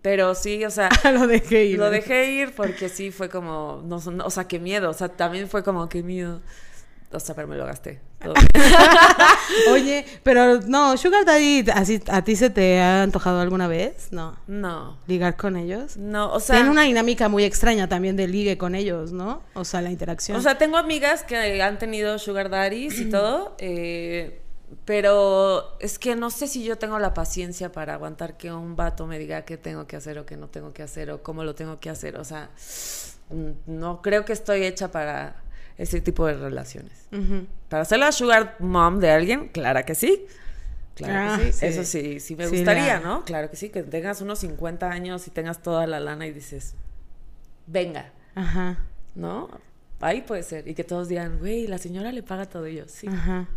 [0.04, 1.78] Pero sí, o sea, lo dejé ir.
[1.78, 4.90] lo dejé ir porque sí fue como, no, son- o sea, qué miedo.
[4.90, 6.42] O sea, también fue como, qué miedo.
[7.10, 8.00] O sea, pero me lo gasté.
[9.70, 14.08] Oye, pero no, Sugar Daddy, así, ¿a ti se te ha antojado alguna vez?
[14.10, 14.36] No.
[14.46, 15.96] No, ¿Ligar con ellos?
[15.96, 16.56] no, o sea...
[16.56, 19.42] Tienen una dinámica muy extraña también de ligue con ellos, ¿no?
[19.54, 20.36] O sea, la interacción.
[20.36, 24.40] O sea, tengo amigas que han tenido sugar daddies y todo, eh,
[24.84, 29.06] pero es que no sé si yo tengo la paciencia para aguantar que un vato
[29.06, 31.54] me diga qué tengo que hacer o qué no tengo que hacer o cómo lo
[31.54, 32.16] tengo que hacer.
[32.16, 32.50] O sea,
[33.30, 35.36] mm, no creo que estoy hecha para
[35.78, 36.92] ese tipo de relaciones.
[37.68, 40.26] Para ser la sugar mom de alguien, claro que sí.
[40.94, 41.58] Claro Ah, que sí.
[41.58, 41.66] sí.
[41.66, 43.24] Eso sí, sí me Sí, gustaría, la- ¿no?
[43.24, 46.74] Claro que sí, que tengas unos 50 años y tengas toda la lana y dices,
[47.66, 48.12] venga.
[48.36, 48.78] Ajá.
[49.16, 49.48] ¿no?
[50.00, 50.68] Ahí puede ser.
[50.68, 52.84] Y que todos digan, güey, la señora le paga todo ello.
[52.88, 53.48] Sí, Ajá.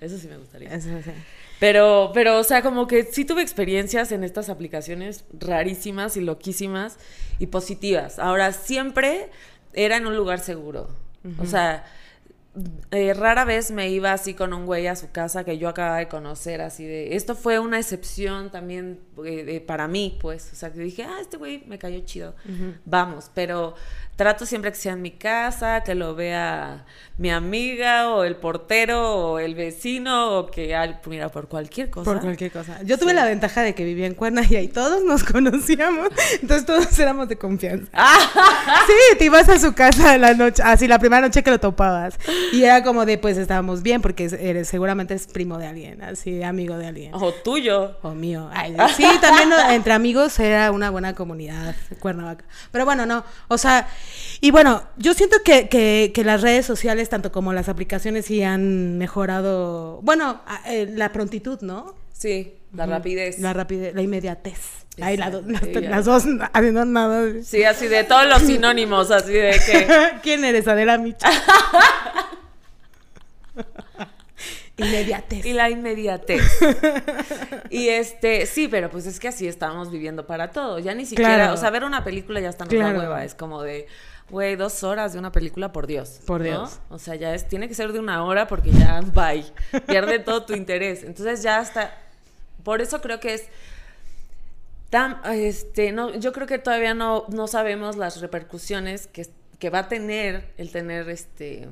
[0.00, 0.68] Eso sí me gustaría.
[0.74, 1.10] Eso sí.
[1.58, 6.98] Pero, pero, o sea, como que sí tuve experiencias en estas aplicaciones rarísimas y loquísimas
[7.38, 8.18] y positivas.
[8.18, 9.28] Ahora, siempre
[9.72, 10.88] era en un lugar seguro.
[11.38, 11.84] O sea,
[12.90, 15.98] eh, rara vez me iba así con un güey a su casa que yo acababa
[15.98, 17.14] de conocer, así de...
[17.16, 20.50] Esto fue una excepción también eh, para mí, pues.
[20.52, 22.34] O sea, que dije, ah, este güey me cayó chido.
[22.84, 23.74] Vamos, pero
[24.16, 26.86] trato siempre que sea en mi casa, que lo vea
[27.18, 32.10] mi amiga o el portero o el vecino o que, al- mira, por cualquier cosa.
[32.10, 32.80] Por cualquier cosa.
[32.82, 33.16] Yo tuve Sí.
[33.16, 36.08] la ventaja de que vivía en Cuerna y ahí todos nos conocíamos.
[36.40, 37.90] Entonces todos éramos de confianza.
[38.86, 42.16] Sí, te ibas a su casa la noche, así la primera noche que lo topabas.
[42.52, 46.42] Y era como de, pues estábamos bien, porque eres, seguramente es primo de alguien, así,
[46.42, 47.14] amigo de alguien.
[47.14, 47.96] O tuyo.
[48.02, 48.48] O mío.
[48.52, 52.44] Ay, sí, también entre amigos era una buena comunidad, Cuernavaca.
[52.72, 53.24] Pero bueno, no.
[53.48, 53.88] O sea,
[54.40, 58.42] y bueno, yo siento que, que, que las redes sociales, tanto como las aplicaciones, sí
[58.42, 61.94] han mejorado, bueno, eh, la prontitud, ¿no?
[62.12, 63.38] Sí, la rapidez.
[63.38, 64.58] La rapidez, la inmediatez.
[65.00, 67.26] Ay, la do- las, dos haciendo nada.
[67.42, 69.86] Sí, así de todos los sinónimos, así de que...
[70.22, 71.28] ¿Quién eres, Adela Micha?
[74.78, 75.46] Inmediatez.
[75.46, 76.42] Y la inmediatez.
[77.70, 80.78] y este, sí, pero pues es que así estamos viviendo para todo.
[80.78, 81.54] Ya ni siquiera, Claro.
[81.54, 82.98] o sea, ver una película ya está en la Claro.
[82.98, 83.24] hueva.
[83.24, 83.86] Es como de,
[84.28, 86.20] güey, dos horas de una película, por Dios.
[86.26, 86.46] Por ¿no?
[86.46, 86.78] Dios.
[86.90, 89.46] O sea, ya es, tiene que ser de una hora porque ya, bye.
[89.86, 91.04] Pierde todo tu interés.
[91.04, 91.94] Entonces ya hasta,
[92.66, 93.44] por eso creo que es
[94.90, 99.28] tan, este, no, yo creo que todavía no, no sabemos las repercusiones que,
[99.60, 101.68] que va a tener el tener, este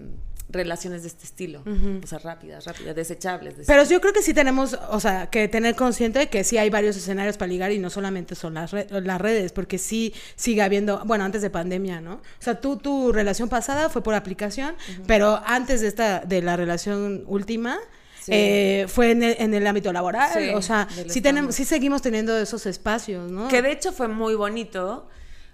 [0.47, 1.65] relaciones de este estilo,
[2.05, 3.55] o sea, rápidas, rápidas, desechables.
[3.67, 6.71] Pero yo creo que sí tenemos, o sea, que tener consciente de que sí hay
[6.71, 10.63] varios escenarios para ligar y no solamente son las, re- las redes, porque sí sigue
[10.63, 12.15] habiendo, bueno, antes de pandemia, ¿no?
[12.17, 14.77] O sea, tú, tu relación pasada fue por aplicación,
[15.09, 17.79] pero antes de esta, de la relación última,
[18.25, 18.31] Sí.
[18.33, 22.01] eh, fue en el, en el ámbito laboral, Sí, o sea, sí, tenemos, sí seguimos
[22.01, 23.49] teniendo esos espacios, ¿no?
[23.49, 25.09] Que de hecho fue muy bonito.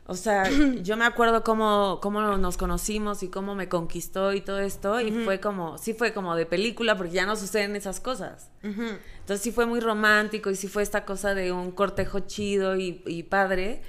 [0.07, 0.45] O sea,
[0.83, 5.01] yo me acuerdo cómo, cómo nos conocimos y cómo me conquistó y todo esto.
[5.01, 8.51] Y fue como, sí fue como de película porque ya no suceden esas cosas.
[8.63, 13.03] Entonces sí fue muy romántico y sí fue esta cosa de un cortejo chido y,
[13.05, 13.83] y padre.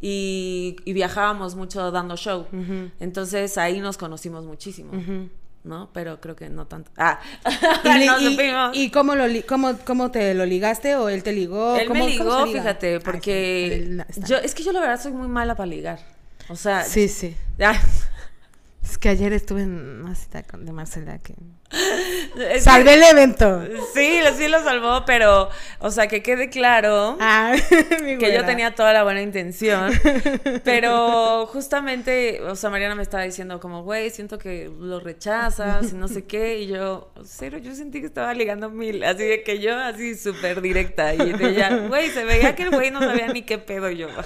[0.00, 2.46] Y, y viajábamos mucho dando show.
[3.00, 4.92] Entonces ahí nos conocimos muchísimo.
[5.64, 5.90] ¿No?
[5.92, 6.90] Pero creo que no tanto.
[6.96, 7.20] Ah,
[7.84, 8.70] ¿Y, no y- supimos.
[8.76, 11.76] y cómo, lo, li- cómo, cómo te lo ligaste o él te ligó?
[11.76, 12.60] Él ¿Cómo- me ligó, liga?
[12.60, 15.66] fíjate, porque sí, él está- yo, es que yo la verdad soy muy mala para
[15.66, 15.98] ligar.
[16.48, 17.36] O sea, Sí, sí.
[18.82, 21.34] Es que ayer estuve en una cita de Marcela que...
[22.60, 23.62] Salvé el evento.
[23.94, 25.50] sí, sí lo salvó, pero,
[25.80, 27.54] o sea, que quede claro Ah,
[28.18, 29.92] que yo tenía toda la buena intención,
[30.64, 35.94] pero justamente, o sea, Mariana me estaba diciendo como, güey, siento que lo rechazas y
[35.94, 39.58] no sé qué, y yo, cero, yo sentí que estaba ligando mil, así de que
[39.58, 43.26] yo así súper directa, y de ella, güey, se veía que el güey no sabía
[43.28, 44.08] ni qué pedo yo.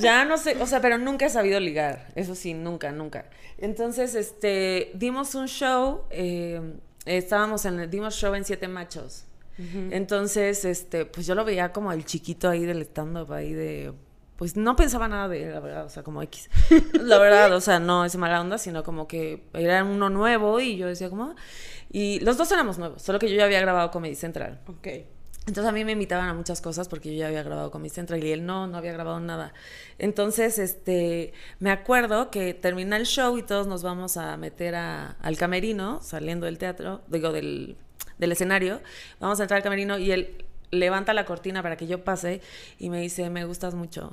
[0.00, 3.24] Ya no sé, o sea, pero nunca he sabido ligar, eso sí, nunca, nunca.
[3.58, 6.60] Entonces, este, dimos un show, eh,
[7.06, 9.26] estábamos en, dimos show en Siete Machos.
[9.56, 13.92] Entonces, este, pues yo lo veía como el chiquito ahí del stand-up, ahí de,
[14.36, 16.50] pues no pensaba nada de él, la verdad, o sea, como X.
[16.94, 20.76] La verdad, o sea, no es mala onda, sino como que era uno nuevo y
[20.76, 21.36] yo decía como,
[21.88, 24.60] y los dos éramos nuevos, solo que yo ya había grabado Comedy Central.
[24.66, 24.88] Ok.
[25.46, 27.90] Entonces a mí me invitaban a muchas cosas porque yo ya había grabado con mi
[27.90, 29.52] Central y él no, no había grabado nada.
[29.98, 35.16] Entonces, este, me acuerdo que termina el show y todos nos vamos a meter a-
[35.20, 37.76] al camerino, saliendo del teatro, digo, del,
[38.18, 38.80] del escenario,
[39.20, 42.40] vamos a entrar al camerino y él levanta la cortina para que yo pase
[42.78, 44.12] y me dice, me gustas mucho.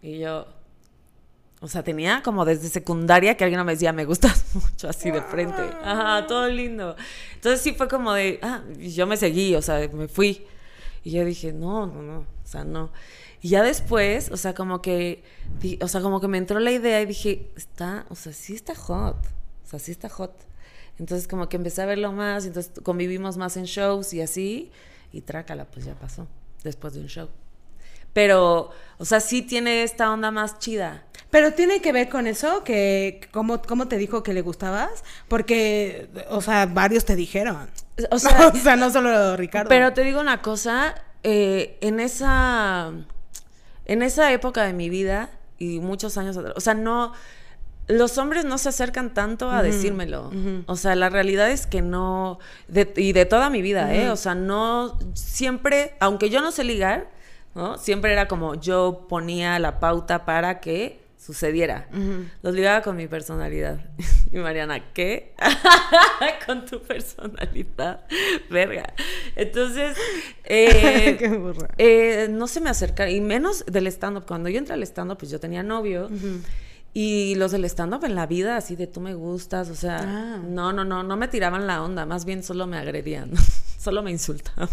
[0.00, 0.46] Y yo,
[1.60, 5.22] o sea, tenía como desde secundaria que alguien me decía, me gustas mucho, así de
[5.22, 5.60] frente.
[5.82, 6.94] Ajá, todo lindo.
[7.34, 10.46] Entonces sí fue como de, ah, yo me seguí, o sea, me fui.
[11.04, 12.92] Y yo dije, no, no, no, o sea, no.
[13.40, 15.24] Y ya después, o sea, como que,
[15.80, 18.74] o sea, como que me entró la idea y dije, está, o sea, sí está
[18.74, 19.16] hot,
[19.64, 20.32] o sea, sí está hot.
[20.98, 24.70] Entonces como que empecé a verlo más, entonces convivimos más en shows y así,
[25.12, 26.28] y trácala, pues ya pasó,
[26.62, 27.28] después de un show.
[28.12, 31.04] Pero, o sea, sí tiene esta onda más chida.
[31.30, 36.08] Pero tiene que ver con eso, que cómo, cómo te dijo que le gustabas, porque,
[36.28, 37.70] o sea, varios te dijeron.
[38.10, 39.68] O sea, o sea, no solo Ricardo.
[39.68, 42.92] Pero te digo una cosa, eh, en esa
[43.84, 47.12] en esa época de mi vida y muchos años atrás, o sea, no
[47.88, 50.30] los hombres no se acercan tanto a decírmelo.
[50.66, 52.38] O sea, la realidad es que no
[52.68, 56.62] de- y de toda mi vida, eh, o sea, no siempre, aunque yo no sé
[56.64, 57.10] ligar,
[57.56, 57.76] ¿no?
[57.78, 61.88] Siempre era como yo ponía la pauta para que sucediera.
[62.42, 63.80] Los ligaba con mi personalidad.
[64.32, 65.34] Y Mariana, ¿qué?
[66.46, 68.06] con tu personalidad.
[68.48, 68.94] Verga.
[69.36, 69.94] Entonces,
[70.44, 71.68] eh, Qué burra.
[71.76, 74.24] eh, no se me acerca, y menos del stand-up.
[74.24, 76.08] Cuando yo entré al stand-up, pues yo tenía novio.
[76.94, 80.40] Y los del stand-up en la vida, así de tú me gustas, o sea, Ah.
[80.46, 83.30] no, no, no, no me tiraban la onda, más bien solo me agredían,
[83.78, 84.68] solo me insultaban.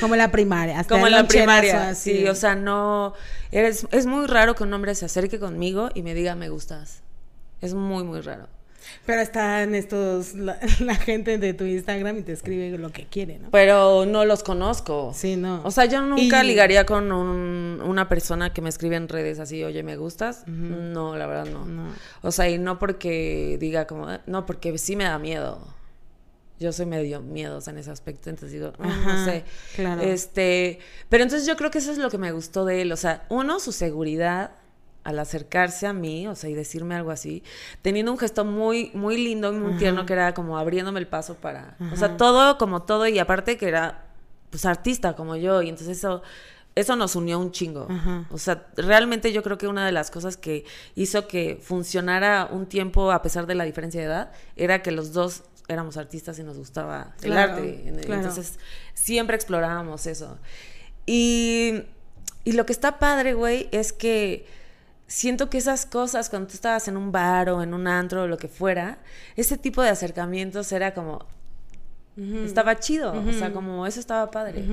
[0.00, 0.78] Como en la primaria.
[0.80, 2.18] hasta Como en la primaria, así.
[2.18, 3.14] sí, o sea, no,
[3.52, 7.00] eres, es muy raro que un hombre se acerque conmigo y me diga me gustas.
[7.62, 8.48] Es muy, muy raro.
[9.06, 13.38] Pero están estos, la, la gente de tu Instagram y te escribe lo que quiere,
[13.38, 13.50] ¿no?
[13.50, 15.12] Pero no los conozco.
[15.14, 15.60] Sí, no.
[15.64, 19.38] O sea, yo nunca Y- ligaría con un- una persona que me escribe en redes
[19.38, 20.46] así, oye, ¿me gustas?
[20.46, 21.64] No, la verdad no.
[21.66, 21.88] No.
[22.22, 25.58] O sea, y no porque diga como, "Eh", no, porque sí me da miedo.
[26.60, 29.44] Yo soy medio miedosa en ese aspecto, entonces digo, "Mm, no sé.
[29.74, 30.00] claro.
[30.02, 30.78] Este,
[31.08, 32.92] pero entonces yo creo que eso es lo que me gustó de él.
[32.92, 34.52] O sea, uno, su seguridad
[35.04, 37.42] al acercarse a mí, o sea, y decirme algo así,
[37.82, 41.34] teniendo un gesto muy, muy lindo y muy tierno que era como abriéndome el paso
[41.34, 44.04] para, o sea, todo como todo y aparte que era,
[44.50, 46.22] pues, artista como yo y entonces eso,
[46.76, 47.86] eso nos unió un chingo.
[47.90, 48.26] Ajá.
[48.30, 52.66] O sea, realmente yo creo que una de las cosas que hizo que funcionara un
[52.66, 56.44] tiempo a pesar de la diferencia de edad era que los dos éramos artistas y
[56.44, 57.82] nos gustaba el Claro, arte.
[57.88, 58.20] En- claro.
[58.22, 58.58] Entonces,
[58.94, 60.38] siempre explorábamos eso.
[61.06, 61.82] Y,
[62.44, 64.46] y lo que está padre, güey, es que
[65.12, 68.26] siento que esas cosas, cuando tú estabas en un bar o en un antro o
[68.26, 68.98] lo que fuera,
[69.36, 71.26] ese tipo de acercamientos era como,
[72.16, 74.64] estaba chido, o sea, como eso estaba padre.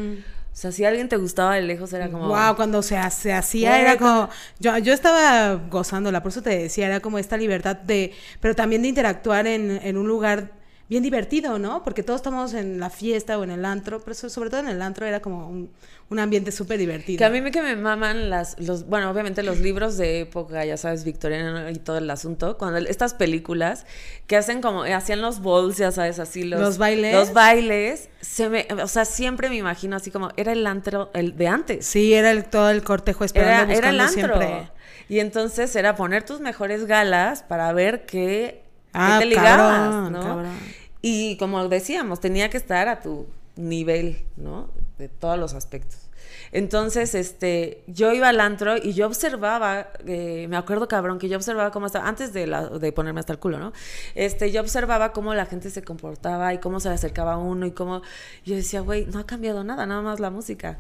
[0.51, 2.29] O sea, si alguien te gustaba de lejos era como...
[2.29, 4.29] Wow, cuando se, se hacía era como
[4.59, 8.81] yo, yo estaba gozándola, por eso te decía, era como esta libertad de, pero también
[8.81, 10.51] de interactuar en, en un lugar
[10.89, 11.83] bien divertido, ¿no?
[11.83, 14.69] Porque todos estamos en la fiesta o en el antro, pero so- sobre todo en
[14.69, 15.71] el antro era como un,
[16.09, 17.19] un ambiente súper divertido.
[17.19, 20.65] Que a mí me que me maman las, los, bueno, obviamente los libros de época,
[20.65, 23.85] ya sabes, victoriano y todo el asunto, cuando estas películas
[24.25, 26.59] que hacen como, hacían los balls, ya sabes, así los...
[26.59, 27.13] ¿Los bailes?
[27.13, 31.37] Los bailes, se me, o sea, siempre me imagino así como, era el antro, el
[31.37, 31.85] de antes.
[31.85, 34.47] Sí, era el, todo el cortejo esperando, Era, era el buscando antro.
[34.47, 34.71] siempre.
[35.07, 40.13] Y entonces era poner tus mejores galas para ver qué, qué Ah, te ligabas, cabrón,
[40.13, 40.19] ¿no?
[40.21, 40.57] cabrón.
[41.01, 44.69] Y como decíamos, tenía que estar a tu nivel, ¿no?
[44.97, 46.09] De todos los aspectos.
[46.51, 51.37] Entonces, este, yo iba al antro y yo observaba, eh, me acuerdo cabrón, que yo
[51.37, 53.71] observaba cómo estaba, antes de, la- de ponerme hasta el culo, ¿no?
[54.15, 57.65] Este, yo observaba cómo la gente se comportaba y cómo se le acercaba a uno
[57.65, 58.01] y cómo,
[58.45, 60.77] yo decía, güey, no ha cambiado nada, nada más la música.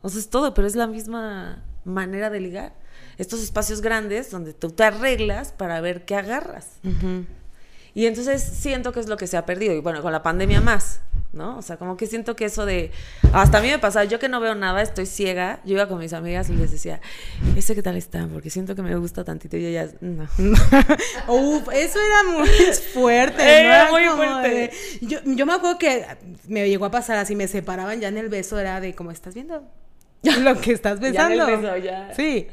[0.00, 2.72] O sea, es todo, pero es la misma manera de ligar.
[3.18, 6.68] Estos espacios grandes donde tú te arreglas para ver qué agarras.
[6.84, 7.26] Ujú.
[7.94, 9.74] Y entonces siento que es lo que se ha perdido.
[9.74, 11.00] Y bueno, con la pandemia más,
[11.34, 11.58] ¿no?
[11.58, 12.90] O sea, como que siento que eso de...
[13.34, 15.60] Hasta a mí me pasaba, yo que no veo nada, estoy ciega.
[15.64, 17.00] Yo iba con mis amigas y les decía,
[17.54, 18.26] ¿ese qué tal está?
[18.32, 19.56] Porque siento que me gusta tantito.
[19.58, 20.24] Y ellas, no.
[21.28, 22.48] Uf, eso era muy
[22.94, 23.60] fuerte.
[23.60, 23.90] Era ¿no?
[23.92, 24.48] muy como fuerte.
[24.48, 24.72] de-
[25.02, 26.06] yo, yo me acuerdo que
[26.48, 29.34] me llegó a pasar así, me separaban ya en el beso, era de como estás
[29.34, 29.62] viendo
[30.40, 32.10] lo que estás Ya beso, ya.
[32.14, 32.46] Sí,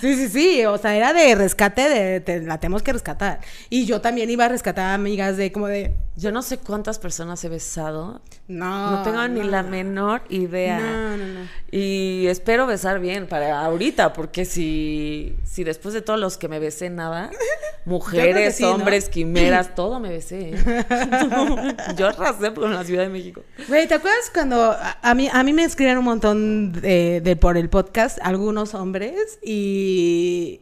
[0.00, 0.64] sí, sí, sí.
[0.66, 3.40] O sea, era de rescate, de te- la tenemos que rescatar.
[3.70, 5.92] Y yo también iba a rescatar a amigas de como de.
[6.16, 8.20] Yo no sé cuántas personas he besado.
[8.46, 8.90] No.
[8.92, 9.46] No tengo ni no.
[9.46, 10.78] la menor idea.
[10.78, 11.40] No, no, no.
[11.72, 16.60] Y espero besar bien para ahorita, porque si, si después de todos los que me
[16.60, 17.30] besé nada,
[17.84, 18.74] mujeres, sí, ¿no?
[18.74, 20.50] hombres, quimeras, todo me besé.
[20.54, 20.86] ¿eh?
[21.96, 23.42] Yo arrasé por la Ciudad de México.
[23.66, 27.36] Güey, ¿te acuerdas cuando a, a mí, a mí me escribieron un montón de, de
[27.36, 30.60] por el podcast algunos hombres y,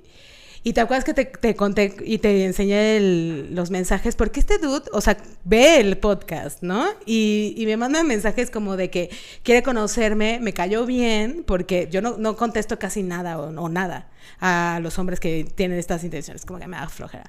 [0.64, 3.00] y te acuerdas que te, conté y te enseñé
[3.50, 4.14] los mensajes?
[4.14, 6.86] Porque este dude, o sea, ve el podcast, ¿no?
[7.04, 9.10] Y, me manda mensajes como de que
[9.42, 14.08] quiere conocerme, me cayó bien, porque yo no, contesto casi nada o, nada
[14.40, 17.28] a los hombres que tienen estas intenciones, como que me da flojera.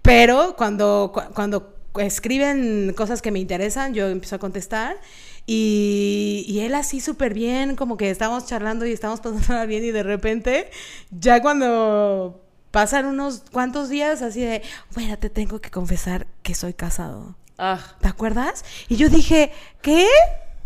[0.00, 4.96] Pero cuando, cu- cuando escriben cosas que me interesan, yo empiezo a contestar.
[5.46, 9.90] Y, y él así súper bien, como que estábamos charlando y estábamos pasando bien y
[9.90, 10.70] de repente,
[11.10, 12.40] ya cuando
[12.70, 14.62] pasan unos cuantos días, así de,
[14.94, 17.34] bueno, te tengo que confesar que soy casado.
[17.58, 18.64] Ah, ¿Te acuerdas?
[18.88, 19.52] Y yo dije,
[19.82, 20.06] ¿qué?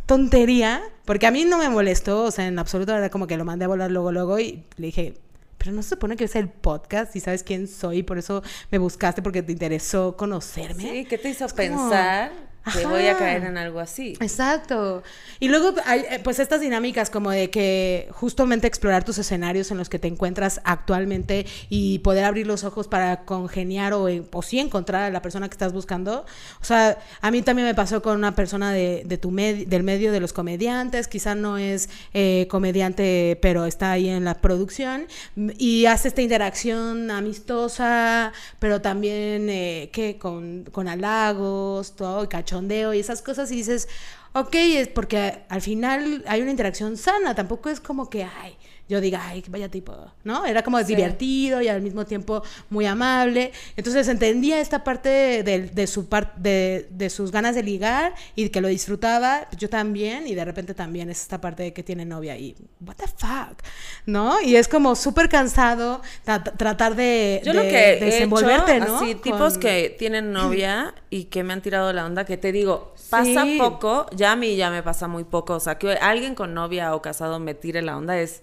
[0.06, 0.82] Tontería.
[1.04, 3.64] Porque a mí no me molestó, o sea, en absoluto era como que lo mandé
[3.66, 5.14] a volar luego, luego y le dije,
[5.58, 8.78] pero no se supone que es el podcast y sabes quién soy, por eso me
[8.78, 10.82] buscaste porque te interesó conocerme.
[10.82, 11.88] sí, ¿qué te hizo Es como-
[12.64, 12.94] pensar que Ajá.
[12.96, 14.14] voy a caer en algo así?
[14.20, 15.02] Exacto.
[15.40, 19.78] Y luego hay eh, pues estas dinámicas como de que justamente explorar tus escenarios en
[19.78, 24.42] los que te encuentras actualmente y poder abrir los ojos para congeniar o, en- o
[24.42, 26.24] sí encontrar a la persona que estás buscando.
[26.60, 29.82] O sea, a mí también me pasó con una persona de, de tu med- del
[29.82, 35.06] medio de los comediantes, quizá no es eh, comediante, pero está ahí en la producción
[35.58, 42.94] y hace esta interacción amistosa, pero también eh, que con, con halagos, todo, y cachondeo
[42.94, 43.88] y esas cosas y dices,
[44.32, 48.56] ok, es porque al final hay una interacción sana, tampoco es como que, ay,
[48.88, 50.44] yo diga, ay, vaya tipo, ¿no?
[50.44, 53.50] Era como divertido y al mismo tiempo muy amable.
[53.76, 58.50] Entonces entendía esta parte de, de su parte de, de, sus ganas de ligar y
[58.50, 62.04] que lo disfrutaba, yo también, y de repente también es esta parte de que tiene
[62.04, 63.62] novia y, what the fuck,
[64.04, 64.40] ¿no?
[64.42, 68.96] Y es como súper cansado tratar de, yo lo que desenvolverte, ¿no?
[68.96, 72.94] Así, tipos que tienen novia y que me han tirado la onda, que te digo,
[73.08, 76.52] pasa poco, ya a mí ya me pasa muy poco, o sea, que alguien con
[76.52, 78.42] novia o casado me tire la onda es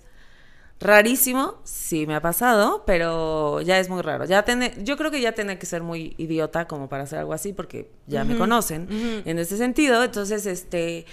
[0.81, 4.25] Rarísimo, sí me ha pasado, pero ya es muy raro.
[4.25, 7.33] Ya tiene, yo creo que ya tiene que ser muy idiota como para hacer algo
[7.33, 8.87] así, porque ya me conocen
[9.23, 10.03] en ese sentido.
[10.03, 11.05] Entonces, este,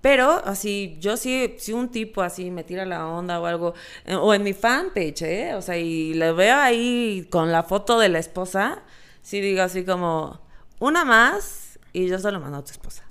[0.00, 3.74] pero así, yo sí, si un tipo así me tira la onda o algo,
[4.04, 5.54] eh, o en mi fanpage, ¿eh?
[5.54, 8.82] O sea, y le veo ahí con la foto de la esposa,
[9.20, 10.40] sí digo así como,
[10.78, 13.04] una más y yo se lo mando a tu esposa,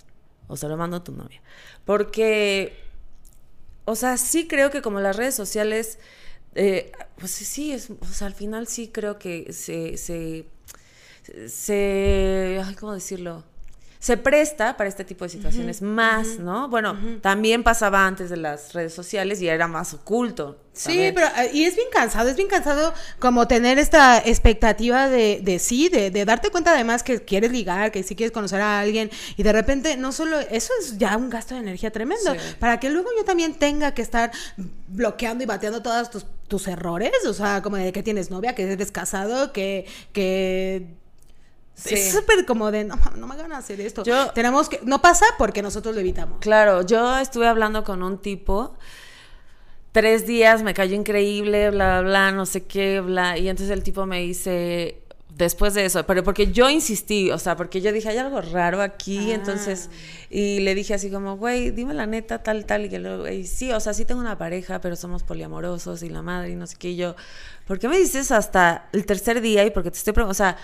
[0.47, 1.41] o se lo mando a tu novia.
[1.83, 2.80] Porque
[3.85, 5.99] o sea, sí creo que como las redes sociales,
[6.55, 10.45] eh, pues sí, es, o al final sí creo que se, se,
[11.47, 13.43] se, ay, ¿cómo decirlo?
[14.01, 16.67] Se presta para este tipo de situaciones más, ¿no?
[16.69, 20.57] Bueno, también pasaba antes de las redes sociales y era más oculto.
[20.73, 25.41] Sí, pero eh, y es bien cansado, es bien cansado como tener esta expectativa de,
[25.43, 28.79] de sí, de, de, darte cuenta además que quieres ligar, que sí quieres conocer a
[28.79, 32.79] alguien y de repente no solo, eso es ya un gasto de energía tremendo, para
[32.79, 34.31] que luego yo también tenga que estar
[34.87, 38.63] bloqueando y bateando todos tus, tus errores, o sea, como de que tienes novia, que
[38.63, 41.00] eres casado, que, que
[41.85, 44.03] es súper como de, no, no me a hacer esto.
[44.33, 46.39] Tenemos que, no pasa porque nosotros lo evitamos.
[46.39, 48.77] Claro, yo estuve hablando con un tipo,
[49.91, 53.37] tres días, me cayó increíble, bla, bla, bla, no sé qué, bla.
[53.37, 55.01] Y entonces el tipo me dice,
[55.35, 58.81] después de eso, pero porque yo insistí, o sea, porque yo dije, hay algo raro
[58.81, 59.35] aquí, ah.
[59.35, 59.89] entonces,
[60.29, 63.45] y le dije así como, güey, dime la neta, tal, tal, y que luego, y
[63.45, 66.67] sí, o sea, sí tengo una pareja, pero somos poliamorosos y la madre y no
[66.67, 67.15] sé qué, y yo,
[67.65, 70.57] ¿por qué me dices hasta el tercer día y porque te estoy preguntando, o sea,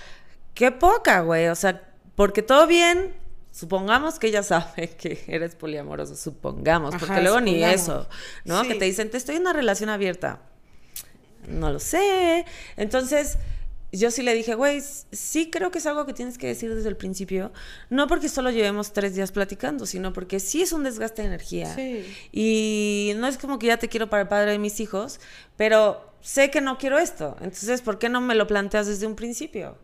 [0.58, 1.48] qué poca, güey.
[1.48, 3.14] O sea, porque todo bien,
[3.52, 8.10] supongamos que ella sabe que eres poliamoroso, supongamos, porque luego ni eso,
[8.44, 8.64] ¿no?
[8.64, 10.42] Que te dicen, te estoy en una relación abierta.
[11.48, 12.44] No lo sé.
[12.76, 13.38] Entonces,
[13.92, 14.82] yo sí le dije, güey,
[15.12, 17.54] sí creo que es algo que tienes que decir desde el principio.
[17.92, 21.74] No porque solo llevemos tres días platicando, sino porque sí es un desgaste de energía.
[21.76, 22.04] Sí.
[22.32, 25.20] Y no es como que ya te quiero para el padre de mis hijos,
[25.56, 27.38] pero sé que no quiero esto.
[27.42, 29.78] Entonces, ¿por qué no me lo planteas desde un principio?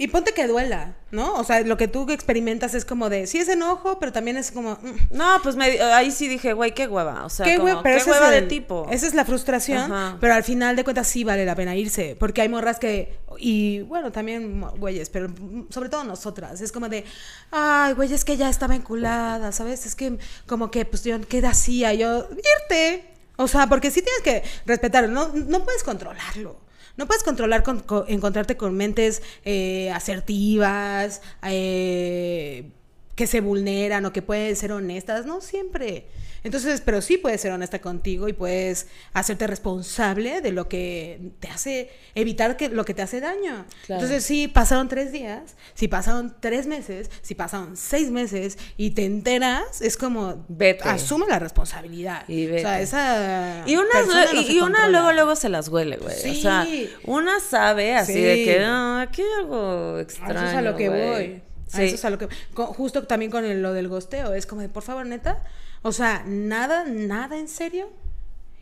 [0.00, 1.34] Y ponte que duela, ¿no?
[1.34, 4.50] O sea, lo que tú experimentas es como de, sí es enojo, pero también es
[4.50, 4.78] como...
[4.80, 5.08] Mm".
[5.10, 7.26] No, pues ahí sí dije, güey, qué hueva.
[7.26, 8.86] O sea, ¿Qué, hueva, pero ¿qué hueva de tipo.
[8.90, 12.40] Esa es la frustración, pero al final de cuentas sí vale la pena irse, porque
[12.40, 15.28] hay morras que, y bueno, también güeyes, pero
[15.68, 17.04] sobre todo nosotras, es como de,
[17.50, 19.84] ay, güey, es que ya estaba enculada, ¿sabes?
[19.84, 21.92] Es que como que, pues yo, ¿qué hacía?
[21.92, 23.04] Yo, irte.
[23.36, 26.69] O sea, porque sí tienes que respetarlo, no, no puedes controlarlo.
[26.96, 32.70] No puedes controlar con, encontrarte con mentes eh, asertivas, eh,
[33.14, 36.06] que se vulneran o que pueden ser honestas, no siempre.
[36.42, 41.48] Entonces, pero sí puedes ser honesta contigo y puedes hacerte responsable de lo que te
[41.48, 43.66] hace, evitar que, lo que te hace daño.
[43.88, 49.04] Entonces, si pasaron tres días, si pasaron tres meses, si pasaron seis meses y te
[49.04, 50.88] enteras, es como, vete.
[50.88, 52.28] asume la responsabilidad.
[52.28, 53.62] Y O sea, esa.
[53.66, 53.88] Y una,
[54.48, 56.30] y, una luego, luego se las huele, güey.
[56.30, 56.66] O sea,
[57.04, 60.40] una sabe así de que, ah, aquí hay algo extraño.
[60.40, 61.42] Eso es a lo que voy.
[61.72, 62.28] Eso es a lo que.
[62.54, 64.34] justo también con lo del gosteo.
[64.34, 65.42] Es como de, por favor, neta.
[65.82, 67.90] O sea, nada, nada en serio.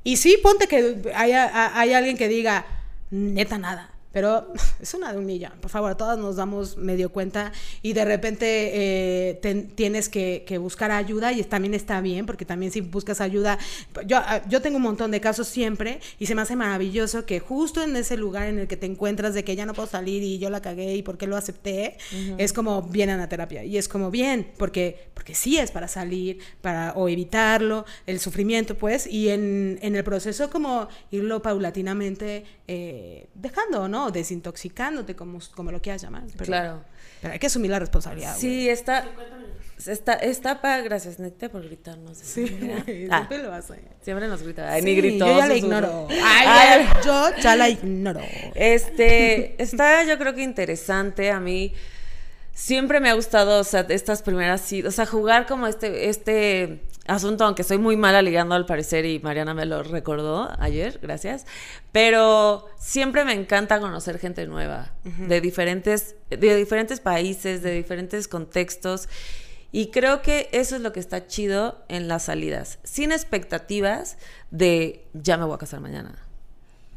[0.05, 2.65] Y sí, ponte que haya, hay alguien que diga,
[3.11, 3.91] neta, nada.
[4.13, 5.53] Pero es una de un millón.
[5.61, 7.53] Por favor, todas nos damos medio cuenta
[7.83, 12.81] y de repente eh, tienes que, buscar ayuda y también está bien, porque también si
[12.81, 13.59] buscas ayuda,
[14.07, 17.39] yo, ah, yo tengo un montón de casos siempre y se me hace maravilloso que
[17.39, 20.23] justo en ese lugar en el que te encuentras de que ya no puedo salir
[20.23, 21.97] y yo la cagué y por qué lo acepté,
[22.39, 25.87] es como bien a la terapia y es como bien, porque, porque sí es para
[25.87, 32.45] salir, para o evitarlo, el sufrimiento pues, y en, en el proceso como irlo paulatinamente
[32.67, 33.98] eh, dejando, ¿no?
[34.11, 36.25] Desintoxicándote, como, como lo quieras llamar.
[36.37, 36.83] claro.
[37.21, 38.37] Pero hay que asumir la responsabilidad.
[38.37, 39.05] Sí, está,
[39.87, 42.17] está, está para, gracias, Necte, por gritarnos.
[42.19, 42.45] Sí,
[43.11, 43.81] ah, siempre lo hace.
[44.03, 44.73] Siempre nos grita.
[44.73, 45.27] Ay, ni gritó.
[45.27, 46.09] Yo ya la ignoro.
[46.23, 48.21] Ay, yo ya la ignoro.
[48.55, 51.75] Este, está yo creo que interesante a mí.
[52.55, 57.45] Siempre me ha gustado, o sea, estas primeras, o sea, jugar como este, este asunto,
[57.45, 61.47] aunque soy muy mala ligando al parecer y Mariana me lo recordó ayer, gracias,
[61.91, 69.09] pero siempre me encanta conocer gente nueva, de, diferentes, de diferentes países, de diferentes contextos.
[69.73, 74.17] Y creo que eso es lo que está chido en las salidas, sin expectativas
[74.51, 76.28] de ya me voy a casar mañana.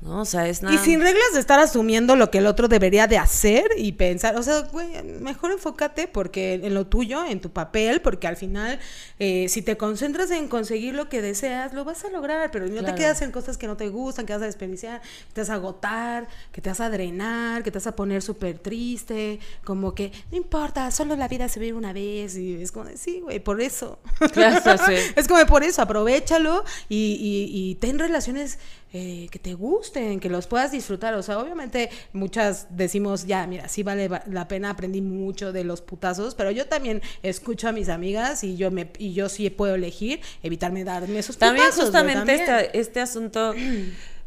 [0.02, 0.22] ¿No?
[0.22, 0.74] O sea, es nada.
[0.74, 4.36] Y sin reglas de estar asumiendo lo que el otro debería de hacer y pensar,
[4.36, 4.88] o sea, güey,
[5.20, 8.80] mejor enfócate porque en lo tuyo, en tu papel, porque al final,
[9.20, 12.84] eh, si te concentras en conseguir lo que deseas, lo vas a lograr, pero no
[12.84, 15.52] te quedas en cosas que no te gustan, que vas a desperdiciar, que te vas
[15.52, 19.94] a agotar, que te vas a drenar, que te vas a poner súper triste, como
[19.94, 23.20] que, no importa, solo la vida se vive una vez, y es como, de, sí,
[23.22, 24.00] güey, por eso.
[24.34, 24.94] Claro, sí.
[25.16, 28.58] Es como por eso, aprovechalo y, y- y ten relaciones
[28.94, 31.14] eh, que te gusten, que los puedas disfrutar.
[31.14, 35.64] O sea, obviamente muchas decimos, ya, mira, sí vale va- la pena, aprendí mucho de
[35.64, 39.50] los putazos, pero yo también escucho a mis amigas y yo me y yo sí
[39.50, 41.86] puedo elegir evitarme darme esos También putazos.
[41.86, 42.50] justamente también.
[42.66, 43.54] Este, este asunto,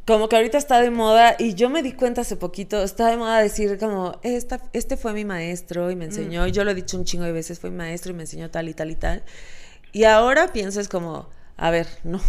[0.07, 3.17] como que ahorita está de moda, y yo me di cuenta hace poquito, está de
[3.17, 6.75] moda decir como, esta, este fue mi maestro y me enseñó, y yo lo he
[6.75, 8.97] dicho un chingo de veces, fue mi maestro y me enseñó tal y tal y
[8.97, 9.23] tal.
[9.93, 12.21] Y ahora pienso es como, a ver, no,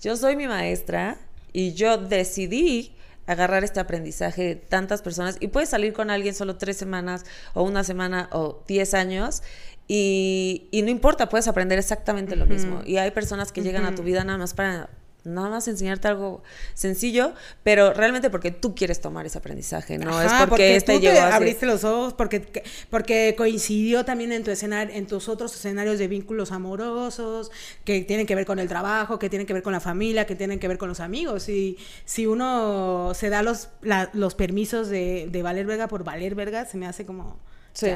[0.00, 1.16] yo soy mi maestra
[1.54, 2.94] y yo decidí
[3.26, 7.24] agarrar este aprendizaje de tantas personas y puedes salir con alguien solo tres semanas
[7.54, 9.42] o una semana o diez años
[9.88, 12.80] y, y no importa, puedes aprender exactamente lo mismo.
[12.84, 14.90] Y hay personas que llegan a tu vida nada más para
[15.24, 16.42] nada más enseñarte algo
[16.74, 21.06] sencillo, pero realmente porque tú quieres tomar ese aprendizaje, no es porque, este tú te
[21.06, 21.32] llegó así.
[21.34, 26.08] abriste los ojos, porque, porque coincidió también en tu escenario, en tus otros escenarios de
[26.08, 27.50] vínculos amorosos,
[27.84, 30.36] que tienen que ver con el trabajo, que tienen que ver con la familia, que
[30.36, 31.48] tienen que ver con los amigos.
[31.48, 36.34] Y si uno se da los, la- los permisos de, de valer verga por valer
[36.34, 37.38] verga, se me hace como
[37.72, 37.88] Sí.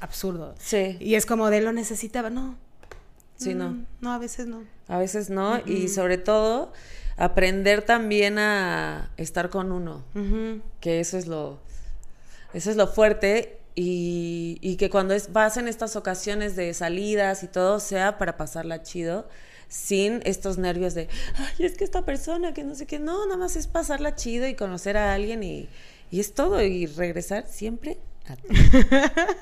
[0.00, 0.54] absurdo.
[0.58, 0.96] Sí.
[0.98, 2.56] Y es como de lo necesitaba, no.
[3.36, 3.70] Sí, no.
[3.70, 4.64] Mm, No, a veces no.
[4.88, 6.72] A veces no, y sobre todo
[7.16, 10.04] aprender también a estar con uno,
[10.80, 11.58] que eso es lo,
[12.54, 17.42] eso es lo fuerte y, y que cuando es, vas en estas ocasiones de salidas
[17.42, 19.28] y todo sea para pasarla chido,
[19.68, 23.36] sin estos nervios de, ay, es que esta persona que no sé qué, no, nada
[23.36, 25.68] más es pasarla chido y conocer a alguien y,
[26.10, 27.98] y es todo y regresar siempre.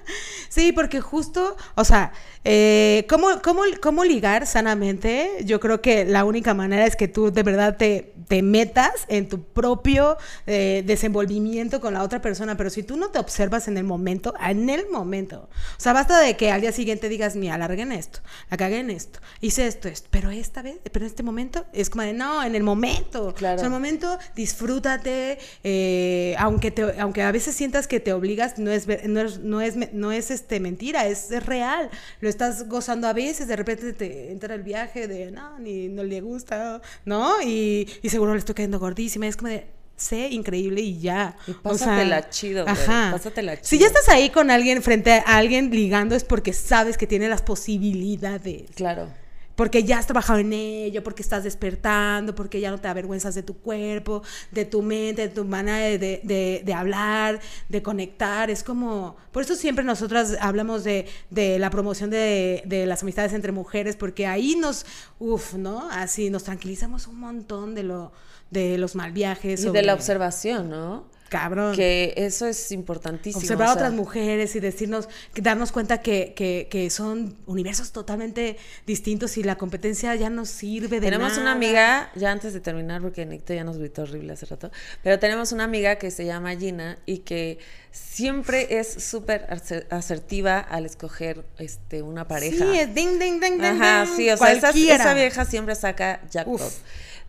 [0.49, 2.13] Sí, porque justo, o sea,
[2.45, 5.31] eh, ¿cómo, cómo, cómo ligar sanamente?
[5.45, 9.29] Yo creo que la única manera es que tú de verdad te, te metas en
[9.29, 10.17] tu propio
[10.47, 14.35] eh, desenvolvimiento con la otra persona, pero si tú no te observas en el momento,
[14.41, 17.93] en el momento, o sea, basta de que al día siguiente digas, mira, alargué en
[17.93, 18.21] esto,
[18.51, 21.91] la cagué en esto, hice esto, esto, pero esta vez, pero en este momento, es
[21.91, 23.57] como de, no, en el momento, Claro.
[23.57, 28.13] o sea, en el momento, disfrútate, eh, aunque, te, aunque a veces sientas que te
[28.13, 31.91] obligas, no es, no es, no es, no es este, mentira, es, es real.
[32.21, 36.03] Lo estás gozando a veces, de repente te entra el viaje de, no, ni no
[36.05, 37.41] le gusta, ¿no?
[37.43, 39.27] Y, y seguro le estoy quedando gordísima.
[39.27, 41.37] y es como de, sé increíble y ya.
[41.47, 43.11] Y O sea, pásatela chido, güey, Ajá.
[43.13, 43.81] pásatela Si chido.
[43.83, 47.43] ya estás ahí con alguien, frente a alguien ligando, es porque sabes que tiene las
[47.43, 48.71] posibilidades.
[48.75, 49.09] Claro.
[49.57, 53.43] Porque ya has trabajado en ello, porque estás despertando, porque ya no te avergüenzas de
[53.45, 56.21] tu cuerpo, de tu mente, de tu manera de,
[56.65, 58.51] de- hablar, de conectar.
[58.51, 59.17] Es como.
[59.31, 63.95] Por eso siempre nosotras hablamos de, de la promoción de, de las amistades entre mujeres,
[63.97, 64.87] porque ahí nos.
[65.21, 65.89] Uf, ¿no?
[65.91, 68.11] Así nos tranquilizamos un montón de, lo,
[68.51, 69.63] de los mal viajes.
[69.65, 71.05] Y de la observación, ¿no?
[71.29, 71.75] Cabrón.
[71.75, 73.41] Que eso es importantísimo.
[73.41, 78.57] Observar o a otras mujeres y decirnos, darnos cuenta que, que, que son universos totalmente
[78.87, 81.43] distintos y la competencia ya no sirve de Tenemos nada.
[81.43, 84.71] una amiga, ya antes de terminar, porque Nicto ya nos gritó horrible hace rato,
[85.03, 87.59] pero tenemos una amiga que se llama Gina y que
[87.91, 92.65] siempre es súper aser- asertiva al escoger este, una pareja.
[92.71, 93.65] Sí, es ding, ding, ding, ding.
[93.83, 96.61] Ajá, sí, o sea, esa, esa vieja siempre saca jackpot.
[96.61, 96.79] Uf.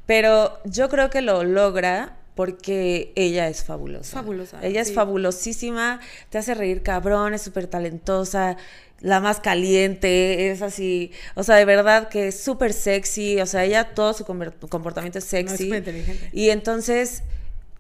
[0.06, 4.18] Pero yo creo que lo logra porque ella es fabulosa.
[4.22, 4.94] Fabulosa, Ella es sí.
[4.94, 8.58] fabulosísima, te hace reír cabrón, es súper talentosa,
[9.02, 13.64] la más caliente, es así, o sea, de verdad que es súper sexy, o sea,
[13.66, 15.64] ella todo su comportamiento es No, es sexy.
[15.66, 16.30] superinteligente.
[16.34, 17.24] y entonces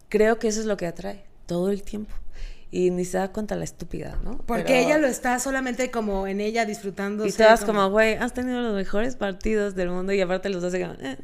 [0.10, 2.14] creo que eso es lo que atrae todo el tiempo.
[2.72, 4.38] Y ni se da cuenta la estúpida, ¿no?
[4.40, 7.26] Porque Pero- ella lo está solamente como en ella disfrutando.
[7.26, 10.82] y todas como, güey, has tenido los mejores partidos del mundo y aparte los hace
[10.82, 10.94] como...
[11.00, 11.16] eh.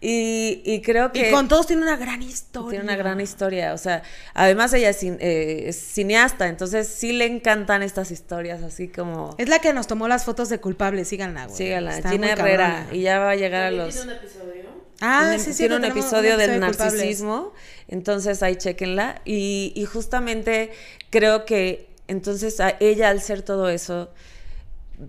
[0.00, 1.28] Y, y creo que...
[1.28, 2.70] Y con todos tiene una gran historia.
[2.70, 7.12] Tiene una gran historia, o sea, además ella es, cin- eh, es cineasta, entonces sí
[7.12, 9.34] le encantan estas historias así como...
[9.38, 11.56] Es la que nos tomó las fotos de culpables, síganla, güey.
[11.58, 12.94] Sígala, Está Gina Herrera, cabrona.
[12.96, 13.94] y ya va a llegar a los...
[13.94, 14.75] tiene un episodio.
[15.00, 15.58] Ah, sí, sí.
[15.58, 17.52] tiene un episodio del narcisismo,
[17.88, 19.20] entonces ahí chequenla.
[19.24, 20.70] Y, y justamente
[21.10, 24.10] creo que entonces a ella al ser todo eso,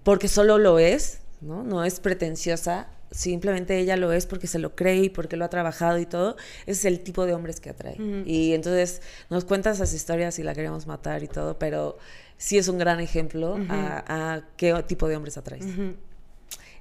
[0.03, 1.63] porque solo lo es, ¿no?
[1.63, 5.49] No es pretenciosa, simplemente ella lo es porque se lo cree y porque lo ha
[5.49, 6.35] trabajado y todo,
[6.65, 7.97] ese es el tipo de hombres que atrae.
[8.25, 11.97] Y entonces nos cuenta esas historias y la queremos matar y todo, pero
[12.37, 15.65] sí es un gran ejemplo a, a qué tipo de hombres atraes.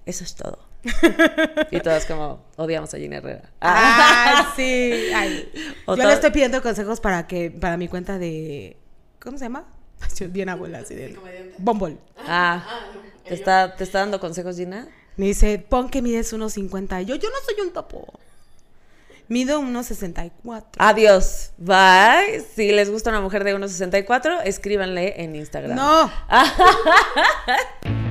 [0.05, 0.59] Eso es todo.
[1.71, 3.51] Y todas como odiamos a Gina Herrera.
[3.61, 5.11] Ah, sí.
[5.15, 5.51] Ay.
[5.87, 8.77] O Yo le estoy pidiendo consejos para que, para mi cuenta de.
[9.21, 9.65] ¿Cómo se llama?
[10.29, 11.19] Bien abuela, así de.
[11.59, 11.99] Bumble.
[12.19, 12.87] Ah, Ah,
[13.25, 14.89] ¿te está, ¿te está dando consejos, Gina?
[15.17, 17.03] Me dice, pon que mides 1.50.
[17.03, 18.07] Yo, yo no soy un topo.
[19.29, 20.65] Mido 1.64.
[20.79, 21.51] Adiós.
[21.57, 22.45] Bye.
[22.55, 25.75] Si les gusta una mujer de 1.64, escríbanle en Instagram.
[25.75, 26.13] No.